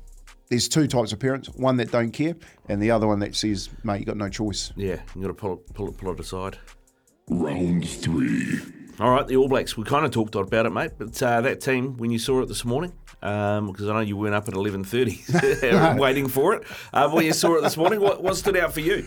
there's 0.50 0.68
two 0.68 0.88
types 0.88 1.12
of 1.14 1.20
parents: 1.20 1.50
one 1.50 1.78
that 1.78 1.92
don't 1.92 2.12
care, 2.12 2.36
and 2.68 2.82
the 2.82 2.92
other 2.92 3.08
one 3.08 3.20
that 3.20 3.36
says, 3.36 3.70
"Mate, 3.84 4.00
you 4.00 4.06
got 4.06 4.18
no 4.18 4.30
choice." 4.30 4.74
Yeah, 4.76 5.00
you 5.16 5.22
got 5.22 5.28
to 5.28 5.34
pull 5.34 5.54
it, 5.54 5.74
pull 5.74 5.88
it, 5.90 5.98
pull 5.98 6.12
it 6.12 6.20
aside. 6.20 6.58
Round 7.30 7.88
three. 7.88 8.60
All 9.00 9.12
right, 9.12 9.26
the 9.26 9.38
All 9.38 9.48
Blacks. 9.48 9.78
We 9.78 9.84
kind 9.86 10.06
of 10.06 10.12
talked 10.12 10.36
about 10.36 10.66
it, 10.66 10.72
mate. 10.72 10.92
But 10.98 11.22
uh, 11.24 11.42
that 11.42 11.62
team, 11.62 11.96
when 11.98 12.12
you 12.12 12.20
saw 12.20 12.42
it 12.42 12.48
this 12.48 12.66
morning, 12.66 12.92
because 13.22 13.88
I 13.88 13.94
know 13.94 14.00
you 14.00 14.18
weren't 14.18 14.36
up 14.36 14.48
at 14.48 14.56
eleven 14.56 14.84
thirty 14.84 15.22
waiting 15.98 16.28
for 16.28 16.56
it. 16.56 16.64
Uh, 16.92 17.10
when 17.10 17.26
you 17.26 17.34
saw 17.34 17.56
it 17.56 17.62
this 17.62 17.78
morning, 17.78 18.02
what, 18.02 18.24
what 18.24 18.36
stood 18.36 18.58
out 18.58 18.74
for 18.74 18.82
you? 18.82 19.06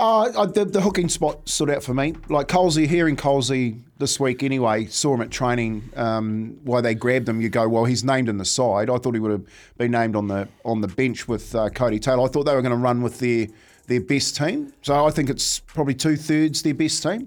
Uh, 0.00 0.32
I, 0.34 0.46
the, 0.46 0.64
the 0.64 0.80
hooking 0.80 1.10
spot 1.10 1.46
stood 1.46 1.68
out 1.68 1.82
for 1.82 1.92
me. 1.92 2.14
Like 2.30 2.48
Colsey, 2.48 2.86
hearing 2.86 3.16
Colsey 3.16 3.82
this 3.98 4.18
week 4.18 4.42
anyway, 4.42 4.86
saw 4.86 5.12
him 5.12 5.20
at 5.20 5.30
training. 5.30 5.92
Um, 5.94 6.56
why 6.64 6.80
they 6.80 6.94
grabbed 6.94 7.28
him, 7.28 7.42
you 7.42 7.50
go, 7.50 7.68
well, 7.68 7.84
he's 7.84 8.02
named 8.02 8.30
in 8.30 8.38
the 8.38 8.46
side. 8.46 8.88
I 8.88 8.96
thought 8.96 9.12
he 9.12 9.20
would 9.20 9.30
have 9.30 9.44
been 9.76 9.90
named 9.90 10.16
on 10.16 10.26
the 10.26 10.48
on 10.64 10.80
the 10.80 10.88
bench 10.88 11.28
with 11.28 11.54
uh, 11.54 11.68
Codie 11.68 12.00
Taylor. 12.00 12.24
I 12.24 12.28
thought 12.28 12.44
they 12.44 12.54
were 12.54 12.62
going 12.62 12.70
to 12.70 12.78
run 12.78 13.02
with 13.02 13.18
their 13.18 13.48
their 13.88 14.00
best 14.00 14.36
team. 14.36 14.72
So 14.80 15.04
I 15.04 15.10
think 15.10 15.28
it's 15.28 15.58
probably 15.58 15.94
two 15.94 16.16
thirds 16.16 16.62
their 16.62 16.72
best 16.72 17.02
team 17.02 17.26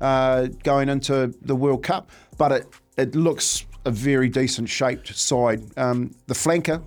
uh, 0.00 0.46
going 0.62 0.88
into 0.88 1.34
the 1.42 1.54
World 1.54 1.82
Cup. 1.82 2.10
But 2.38 2.52
it 2.52 2.66
it 2.96 3.14
looks 3.14 3.66
a 3.84 3.90
very 3.90 4.30
decent 4.30 4.70
shaped 4.70 5.14
side. 5.14 5.62
Um, 5.76 6.14
the 6.26 6.34
flanker. 6.34 6.82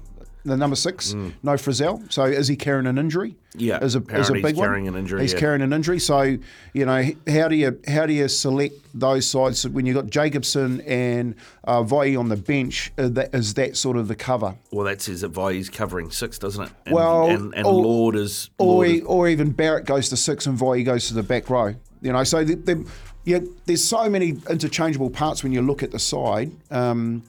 The 0.47 0.55
number 0.57 0.75
six, 0.77 1.13
no 1.13 1.51
Frizzell. 1.53 2.09
So 2.11 2.23
is 2.23 2.47
he 2.47 2.55
carrying 2.55 2.87
an 2.87 2.97
injury? 2.97 3.35
Yeah, 3.53 3.83
is 3.83 3.95
a, 3.95 3.99
is 3.99 4.29
a 4.29 4.33
big 4.33 4.45
he's 4.45 4.55
one. 4.55 4.67
carrying 4.67 4.87
an 4.87 4.95
injury, 4.95 5.21
He's 5.21 5.33
yeah. 5.33 5.39
carrying 5.39 5.61
an 5.61 5.73
injury. 5.73 5.99
So 5.99 6.37
you 6.73 6.85
know 6.85 7.03
how 7.27 7.47
do 7.49 7.55
you 7.55 7.77
how 7.87 8.05
do 8.05 8.13
you 8.13 8.27
select 8.29 8.75
those 8.93 9.27
sides 9.27 9.67
when 9.67 9.85
you've 9.85 9.95
got 9.95 10.07
Jacobson 10.07 10.79
and 10.81 11.35
uh, 11.65 11.83
Vaa'i 11.83 12.17
on 12.17 12.29
the 12.29 12.37
bench? 12.37 12.93
Uh, 12.97 13.09
that, 13.09 13.35
is 13.35 13.55
that 13.55 13.75
sort 13.75 13.97
of 13.97 14.07
the 14.07 14.15
cover, 14.15 14.55
Well, 14.71 14.85
that 14.85 15.01
says 15.01 15.21
that 15.21 15.33
Vaa'i's 15.33 15.69
covering 15.69 16.11
six, 16.11 16.39
doesn't 16.39 16.63
it? 16.63 16.71
And, 16.85 16.95
Well, 16.95 17.27
and, 17.29 17.53
and 17.53 17.65
or- 17.67 17.73
Lord 17.73 18.15
is. 18.15 18.49
or 18.57 18.67
Lord 18.67 18.87
e- 18.87 18.97
is- 18.99 19.03
or 19.03 19.27
even 19.27 19.51
Barrett 19.51 19.85
goes 19.85 20.07
to 20.09 20.17
six 20.17 20.45
and 20.45 20.57
Vaa'i 20.57 20.85
goes 20.85 21.07
to 21.09 21.13
the 21.13 21.23
back 21.23 21.49
row? 21.49 21.75
You 22.01 22.13
know, 22.13 22.23
so 22.23 22.43
the, 22.43 22.55
the, 22.55 22.89
yeah, 23.25 23.39
there's 23.65 23.83
so 23.83 24.09
many 24.09 24.37
interchangeable 24.49 25.09
parts 25.09 25.43
when 25.43 25.51
you 25.51 25.61
look 25.61 25.83
at 25.83 25.91
the 25.91 25.99
side. 25.99 26.51
Um, 26.71 27.23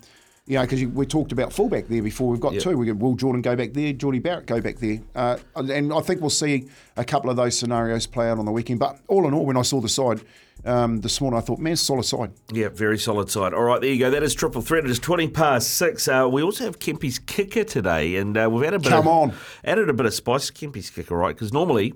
you 0.49 0.55
know, 0.57 0.63
because 0.63 0.83
we 0.87 1.05
talked 1.07 1.31
about 1.31 1.53
fullback 1.53 1.89
there 1.89 2.03
before. 2.03 2.31
We've 2.31 2.41
got 2.41 2.55
Yep. 2.55 2.63
two. 2.63 2.79
We 2.79 2.87
got 2.87 2.97
Will 2.97 3.15
Jordan 3.15 3.43
go 3.43 3.55
back 3.55 3.75
there, 3.75 3.93
Jordie 3.93 4.19
Barrett 4.19 4.47
go 4.47 4.61
back 4.61 4.79
there, 4.79 4.99
uh, 5.15 5.37
and 5.55 5.93
I 5.93 6.01
think 6.01 6.21
we'll 6.23 6.31
see 6.31 6.69
a 6.97 7.05
couple 7.05 7.29
of 7.31 7.37
those 7.37 7.57
scenarios 7.59 8.07
play 8.07 8.31
out 8.31 8.39
on 8.39 8.47
the 8.47 8.51
weekend. 8.53 8.81
But 8.81 8.99
all 9.09 9.29
in 9.29 9.35
all, 9.35 9.45
when 9.45 9.57
I 9.59 9.63
saw 9.63 9.81
the 9.81 9.89
side 9.91 10.23
um, 10.65 11.03
this 11.03 11.21
morning, 11.21 11.39
I 11.39 11.41
thought, 11.43 11.59
man, 11.61 11.77
solid 11.77 12.05
side. 12.05 12.33
Yeah, 12.53 12.69
very 12.69 12.99
solid 12.99 13.31
side. 13.31 13.53
All 13.55 13.63
right, 13.63 13.81
there 13.81 13.91
you 13.93 13.99
go. 13.99 14.11
That 14.11 14.23
is 14.25 14.35
triple 14.35 14.63
threat. 14.63 14.85
It 14.85 14.91
is 14.91 14.99
twenty 14.99 15.29
past 15.29 15.75
six. 15.75 16.09
Uh, 16.09 16.27
we 16.33 16.43
also 16.43 16.65
have 16.65 16.79
Kempy's 16.79 17.19
kicker 17.19 17.63
today, 17.65 18.17
and 18.17 18.37
uh, 18.37 18.49
we've 18.51 18.65
added 18.65 18.81
a 18.81 18.83
bit 18.83 18.89
Come 18.91 19.07
of, 19.07 19.31
on. 19.31 19.35
added 19.65 19.89
a 19.91 19.93
bit 19.93 20.07
of 20.07 20.15
spice 20.15 20.47
to 20.51 20.53
Kempy's 20.55 20.89
kicker, 20.91 21.15
right? 21.17 21.35
Because 21.35 21.53
normally 21.53 21.93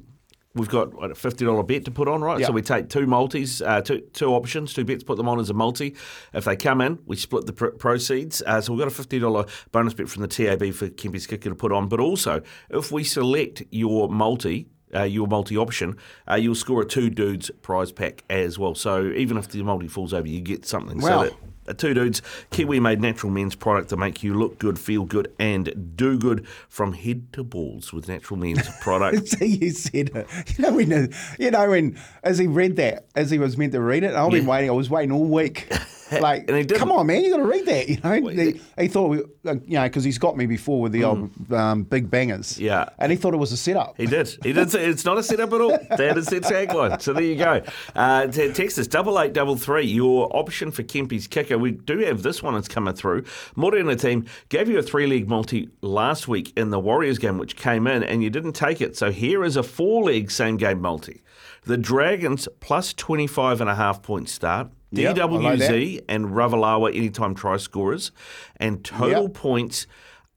we've 0.54 0.68
got 0.68 0.94
what, 0.94 1.10
a 1.10 1.14
fifty 1.14 1.44
dollar 1.44 1.62
bet 1.62 1.84
to 1.84 1.90
put 1.90 2.08
on, 2.08 2.22
right? 2.22 2.40
Yeah. 2.40 2.46
So 2.46 2.52
we 2.52 2.62
take 2.62 2.88
two 2.88 3.06
multis, 3.06 3.60
uh, 3.62 3.80
two 3.80 4.00
two 4.12 4.34
options, 4.34 4.74
two 4.74 4.84
bets, 4.84 5.04
put 5.04 5.16
them 5.16 5.28
on 5.28 5.40
as 5.40 5.50
a 5.50 5.54
multi. 5.54 5.96
If 6.32 6.44
they 6.44 6.56
come 6.56 6.80
in, 6.80 6.98
we 7.06 7.16
split 7.16 7.46
the 7.46 7.52
pr- 7.52 7.66
proceeds. 7.68 8.42
Uh, 8.42 8.60
so 8.60 8.72
we've 8.72 8.80
got 8.80 8.88
a 8.88 8.94
fifty 8.94 9.18
dollar 9.18 9.46
bonus 9.70 9.94
bet 9.94 10.08
from 10.08 10.22
the 10.22 10.28
TAB 10.28 10.72
for 10.74 10.88
Kempy's 10.88 11.26
kicker 11.26 11.48
to 11.48 11.54
put 11.54 11.72
on. 11.72 11.88
But 11.88 12.00
also, 12.00 12.42
if 12.70 12.92
we 12.92 13.04
select 13.04 13.62
your 13.70 14.08
multi. 14.08 14.68
Uh, 14.94 15.04
your 15.04 15.26
multi 15.26 15.56
option, 15.56 15.96
uh, 16.30 16.34
you'll 16.34 16.54
score 16.54 16.82
a 16.82 16.84
two 16.84 17.08
dudes 17.08 17.50
prize 17.62 17.90
pack 17.90 18.24
as 18.28 18.58
well. 18.58 18.74
So 18.74 19.06
even 19.12 19.38
if 19.38 19.48
the 19.48 19.62
multi 19.62 19.88
falls 19.88 20.12
over, 20.12 20.28
you 20.28 20.42
get 20.42 20.66
something. 20.66 21.00
Wow. 21.00 21.08
So 21.08 21.24
that, 21.30 21.34
Uh, 21.66 21.72
two 21.72 21.94
dudes, 21.94 22.22
Kiwi 22.50 22.80
made 22.80 23.00
natural 23.00 23.30
men's 23.30 23.54
product 23.54 23.90
to 23.90 23.96
make 23.96 24.22
you 24.22 24.34
look 24.34 24.58
good, 24.58 24.78
feel 24.78 25.04
good, 25.04 25.32
and 25.38 25.94
do 25.96 26.18
good 26.18 26.46
from 26.68 26.92
head 26.92 27.32
to 27.34 27.44
balls 27.44 27.92
with 27.92 28.08
natural 28.08 28.38
men's 28.38 28.68
product. 28.80 29.28
See, 29.38 29.56
you 29.56 29.70
said 29.70 30.10
it. 30.14 30.58
You 30.58 30.64
know 30.64 30.74
when, 30.74 30.92
uh, 30.92 31.06
you 31.38 31.50
know 31.50 31.70
when, 31.70 31.98
as 32.22 32.38
he 32.38 32.46
read 32.46 32.76
that, 32.76 33.06
as 33.14 33.30
he 33.30 33.38
was 33.38 33.56
meant 33.56 33.72
to 33.72 33.80
read 33.80 34.02
it, 34.02 34.14
I've 34.14 34.30
been 34.30 34.46
waiting. 34.46 34.70
I 34.70 34.72
was 34.72 34.90
waiting 34.90 35.12
all 35.12 35.24
week. 35.24 35.70
Like, 36.20 36.44
And 36.48 36.56
he 36.56 36.64
didn't. 36.64 36.78
come 36.78 36.92
on, 36.92 37.06
man, 37.06 37.22
you 37.24 37.30
got 37.30 37.38
to 37.38 37.44
read 37.44 37.66
that. 37.66 37.88
You 37.92 37.98
know, 38.02 38.28
he, 38.28 38.60
he 38.78 38.88
thought, 38.88 39.08
we, 39.08 39.18
you 39.18 39.60
know, 39.68 39.82
because 39.84 40.04
he's 40.04 40.18
got 40.18 40.36
me 40.36 40.46
before 40.46 40.80
with 40.80 40.92
the 40.92 41.04
old 41.04 41.30
um, 41.52 41.84
big 41.84 42.10
bangers. 42.10 42.54
Mm. 42.56 42.60
Yeah. 42.60 42.88
and 42.98 43.10
he 43.12 43.16
thought 43.16 43.34
it 43.34 43.38
was 43.38 43.52
a 43.52 43.56
setup. 43.56 43.94
He 43.96 44.06
did. 44.06 44.28
He 44.42 44.52
did. 44.52 44.70
Say, 44.70 44.84
it's 44.86 45.04
not 45.04 45.18
a 45.18 45.22
setup 45.22 45.52
at 45.52 45.60
all. 45.60 45.78
That 45.96 46.16
is 46.18 46.26
their 46.26 46.40
tagline. 46.40 47.00
So 47.00 47.12
there 47.12 47.22
you 47.22 47.36
go. 47.36 47.62
Uh, 47.94 48.26
t- 48.26 48.52
text 48.52 48.90
double 48.90 49.20
eight 49.20 49.32
double 49.32 49.56
three. 49.56 49.84
Your 49.86 50.34
option 50.36 50.70
for 50.70 50.82
Kempy's 50.82 51.26
kicker. 51.26 51.58
We 51.58 51.72
do 51.72 51.98
have 51.98 52.22
this 52.22 52.42
one 52.42 52.54
that's 52.54 52.68
coming 52.68 52.94
through. 52.94 53.24
The 53.56 53.96
team 53.96 54.26
gave 54.48 54.68
you 54.68 54.78
a 54.78 54.82
three 54.82 55.06
leg 55.06 55.28
multi 55.28 55.68
last 55.80 56.28
week 56.28 56.52
in 56.56 56.70
the 56.70 56.78
Warriors 56.80 57.18
game, 57.18 57.38
which 57.38 57.56
came 57.56 57.86
in, 57.86 58.02
and 58.02 58.22
you 58.22 58.30
didn't 58.30 58.52
take 58.52 58.80
it. 58.80 58.96
So 58.96 59.10
here 59.10 59.44
is 59.44 59.56
a 59.56 59.62
four 59.62 60.04
leg 60.04 60.30
same 60.30 60.56
game 60.56 60.80
multi. 60.80 61.22
The 61.64 61.76
Dragons 61.76 62.48
plus 62.60 62.92
25 62.94 63.60
and 63.60 63.70
a 63.70 63.74
half 63.74 64.02
point 64.02 64.28
start. 64.28 64.68
Yep, 64.92 65.18
I 65.18 65.24
like. 65.24 65.58
DWZ 65.58 66.04
and 66.08 66.26
Ravalawa 66.26 66.94
anytime 66.94 67.34
try 67.34 67.56
scorers, 67.56 68.12
and 68.56 68.84
total 68.84 69.24
Yep. 69.24 69.34
points 69.34 69.86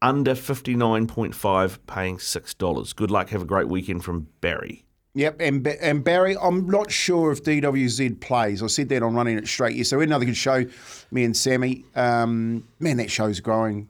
under 0.01 0.33
59.5 0.35 1.79
paying 1.87 2.17
$6. 2.17 2.93
Good 2.95 3.11
luck. 3.11 3.29
Have 3.29 3.41
a 3.41 3.45
great 3.45 3.67
weekend 3.67 4.03
from 4.03 4.27
Barry. 4.41 4.83
Yep, 5.17 5.37
and 5.39 5.65
and 5.67 6.03
Barry, 6.03 6.35
I'm 6.37 6.67
not 6.67 6.91
sure 6.91 7.31
if 7.31 7.41
DWZ 7.41 8.19
plays. 8.19 8.61
I 8.61 8.67
said 8.67 8.89
that 8.89 9.01
on 9.01 9.13
running 9.15 9.37
it 9.37 9.47
straight. 9.47 9.75
Yes, 9.77 9.87
so 9.89 9.97
we 9.97 10.01
had 10.01 10.09
another 10.09 10.25
good 10.25 10.35
show, 10.35 10.65
me 11.09 11.23
and 11.23 11.35
Sammy. 11.35 11.85
Um, 11.95 12.67
man, 12.81 12.97
that 12.97 13.09
show's 13.09 13.39
growing. 13.39 13.87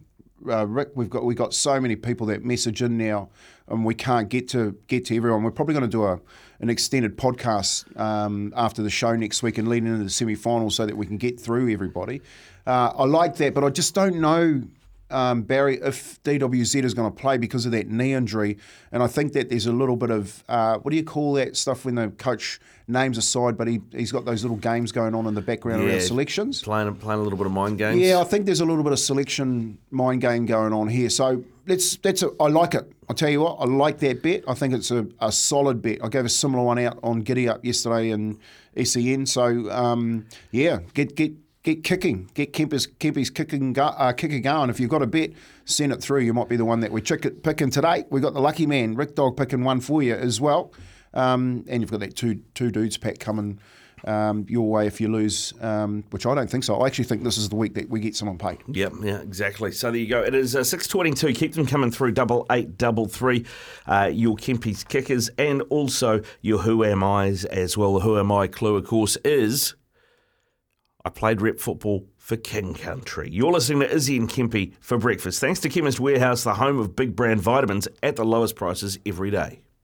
Uh, 0.47 0.67
Rick, 0.67 0.89
we've 0.93 1.09
got 1.09 1.25
we 1.25 1.33
got 1.33 1.55
so 1.55 1.81
many 1.81 1.95
people 1.95 2.27
that 2.27 2.45
message 2.45 2.83
in 2.83 2.95
now, 2.99 3.29
and 3.67 3.83
we 3.83 3.95
can't 3.95 4.29
get 4.29 4.47
to 4.49 4.77
get 4.85 5.05
to 5.05 5.15
everyone. 5.17 5.41
We're 5.41 5.49
probably 5.49 5.73
going 5.73 5.89
to 5.89 5.97
do 5.97 6.03
a 6.05 6.19
an 6.59 6.69
extended 6.69 7.17
podcast 7.17 7.99
um, 7.99 8.53
after 8.55 8.81
the 8.81 8.89
show 8.89 9.15
next 9.15 9.43
week 9.43 9.57
and 9.57 9.67
leading 9.67 9.89
into 9.89 10.03
the 10.03 10.09
semi 10.09 10.35
finals 10.35 10.75
so 10.75 10.85
that 10.85 10.95
we 10.95 11.05
can 11.05 11.17
get 11.17 11.39
through 11.39 11.71
everybody. 11.71 12.21
Uh, 12.65 12.91
I 12.95 13.05
like 13.05 13.35
that, 13.37 13.53
but 13.53 13.63
I 13.63 13.69
just 13.69 13.93
don't 13.93 14.19
know 14.19 14.63
um, 15.15 15.43
Barry, 15.43 15.79
if 15.81 16.21
DWZ 16.23 16.83
is 16.83 16.93
going 16.93 17.09
to 17.11 17.15
play 17.15 17.37
because 17.37 17.65
of 17.65 17.71
that 17.71 17.87
knee 17.87 18.13
injury, 18.13 18.57
and 18.91 19.01
I 19.01 19.07
think 19.07 19.33
that 19.33 19.49
there's 19.49 19.65
a 19.65 19.71
little 19.71 19.95
bit 19.95 20.09
of 20.09 20.43
uh, 20.49 20.77
what 20.79 20.91
do 20.91 20.97
you 20.97 21.03
call 21.03 21.33
that 21.33 21.55
stuff 21.55 21.85
when 21.85 21.95
the 21.95 22.09
coach 22.09 22.59
names 22.87 23.17
a 23.17 23.21
side, 23.21 23.57
but 23.57 23.67
he 23.67 23.81
he's 23.91 24.11
got 24.11 24.25
those 24.25 24.43
little 24.43 24.57
games 24.57 24.91
going 24.91 25.15
on 25.15 25.25
in 25.25 25.33
the 25.33 25.41
background 25.41 25.81
Yeah. 25.83 25.89
around 25.89 26.01
selections. 26.01 26.61
Playing, 26.61 26.93
playing 26.95 27.19
a 27.19 27.23
little 27.23 27.37
bit 27.37 27.47
of 27.47 27.53
mind 27.53 27.77
games. 27.77 27.99
Yeah, 27.99 28.19
I 28.19 28.23
think 28.25 28.45
there's 28.45 28.59
a 28.59 28.65
little 28.65 28.83
bit 28.83 28.93
of 28.93 28.99
selection 28.99 29.77
mind 29.89 30.21
game 30.21 30.45
going 30.45 30.73
on 30.73 30.87
here. 30.89 31.09
So 31.09 31.43
let's 31.65 31.95
that's 31.97 32.21
a, 32.21 32.29
I 32.39 32.47
like 32.49 32.75
it. 32.75 32.91
I'll 33.09 33.15
tell 33.15 33.29
you 33.29 33.41
what, 33.41 33.57
I 33.59 33.65
like 33.65 33.99
that 33.99 34.21
bet. 34.21 34.43
I 34.47 34.53
think 34.53 34.73
it's 34.73 34.91
a, 34.91 35.07
a 35.19 35.31
solid 35.31 35.81
bet. 35.81 35.99
I 36.03 36.09
gave 36.09 36.25
a 36.25 36.29
similar 36.29 36.63
one 36.63 36.79
out 36.79 36.99
on 37.03 37.21
Giddy 37.21 37.47
Up 37.47 37.63
yesterday 37.63 38.09
in 38.11 38.37
SEN. 38.83 39.25
So 39.25 39.71
um, 39.71 40.25
yeah, 40.51 40.79
get 40.93 41.15
get 41.15 41.31
get 41.65 41.83
kicking, 41.83 42.29
get 42.35 42.53
Kemper's 42.53 42.87
Kemper's 42.87 43.29
kicking 43.29 43.77
uh, 43.77 44.13
kicker 44.13 44.39
going. 44.39 44.69
If 44.69 44.79
you've 44.79 44.89
got 44.89 45.01
a 45.01 45.07
bet, 45.07 45.31
send 45.65 45.91
it 45.91 46.01
through. 46.01 46.21
You 46.21 46.33
might 46.33 46.47
be 46.47 46.55
the 46.55 46.63
one 46.63 46.79
that 46.81 46.91
we 46.91 47.01
chick 47.01 47.25
it, 47.25 47.43
picking 47.43 47.71
today. 47.71 48.05
We've 48.09 48.23
got 48.23 48.33
the 48.33 48.39
lucky 48.39 48.67
man, 48.67 48.95
Rick 48.95 49.15
Dog, 49.15 49.35
picking 49.35 49.63
one 49.63 49.81
for 49.81 50.01
you 50.01 50.13
as 50.13 50.39
well. 50.39 50.71
Um, 51.13 51.65
and 51.67 51.81
you've 51.81 51.91
got 51.91 52.01
that 52.01 52.15
two 52.15 52.41
two 52.53 52.71
dudes 52.71 52.97
pack 52.97 53.19
coming 53.19 53.59
um, 54.03 54.45
your 54.47 54.69
way 54.69 54.85
if 54.85 55.01
you 55.01 55.07
lose, 55.07 55.53
um, 55.61 56.03
which 56.11 56.27
I 56.27 56.35
don't 56.35 56.49
think 56.49 56.63
so. 56.63 56.79
I 56.81 56.85
actually 56.85 57.05
think 57.05 57.23
this 57.23 57.37
is 57.37 57.49
the 57.49 57.55
week 57.55 57.73
that 57.73 57.89
we 57.89 57.99
get 57.99 58.15
someone 58.15 58.37
paid. 58.37 58.59
Yep, 58.67 58.93
yeah, 59.01 59.21
exactly. 59.21 59.71
So 59.71 59.89
there 59.89 59.99
you 59.99 60.07
go. 60.07 60.21
It 60.21 60.35
is 60.35 60.55
uh, 60.55 60.63
six 60.63 60.87
twenty-two. 60.87 61.33
Keep 61.33 61.53
them 61.53 61.65
coming 61.65 61.89
through. 61.89 62.11
Double 62.11 62.45
eight, 62.51 62.77
double 62.77 63.07
three. 63.07 63.45
Uh, 63.87 64.11
your 64.13 64.35
Kempy's 64.35 64.83
kickers 64.83 65.29
and 65.39 65.63
also 65.63 66.21
your 66.41 66.59
Who 66.59 66.83
Am 66.83 67.03
I's 67.03 67.43
as 67.45 67.75
well. 67.75 67.95
The 67.95 68.01
Who 68.01 68.19
Am 68.19 68.31
I 68.31 68.45
clue, 68.45 68.75
of 68.75 68.85
course, 68.85 69.17
is 69.25 69.73
I 71.05 71.09
played 71.09 71.39
rep 71.39 71.59
football 71.59 72.07
for 72.17 72.35
King 72.35 72.73
Country. 72.73 73.29
You're 73.31 73.51
listening 73.51 73.81
to 73.81 73.91
Izzy 73.91 74.17
and 74.17 74.27
Kempy 74.27 74.73
for 74.79 74.97
breakfast. 74.97 75.39
Thanks 75.39 75.59
to 75.59 75.69
Chemist 75.69 75.99
Warehouse, 75.99 76.43
the 76.43 76.55
home 76.55 76.79
of 76.79 76.95
big 76.95 77.15
brand 77.15 77.41
vitamins 77.41 77.87
at 78.01 78.15
the 78.15 78.25
lowest 78.25 78.55
prices 78.55 78.97
every 79.05 79.29
day. 79.29 79.61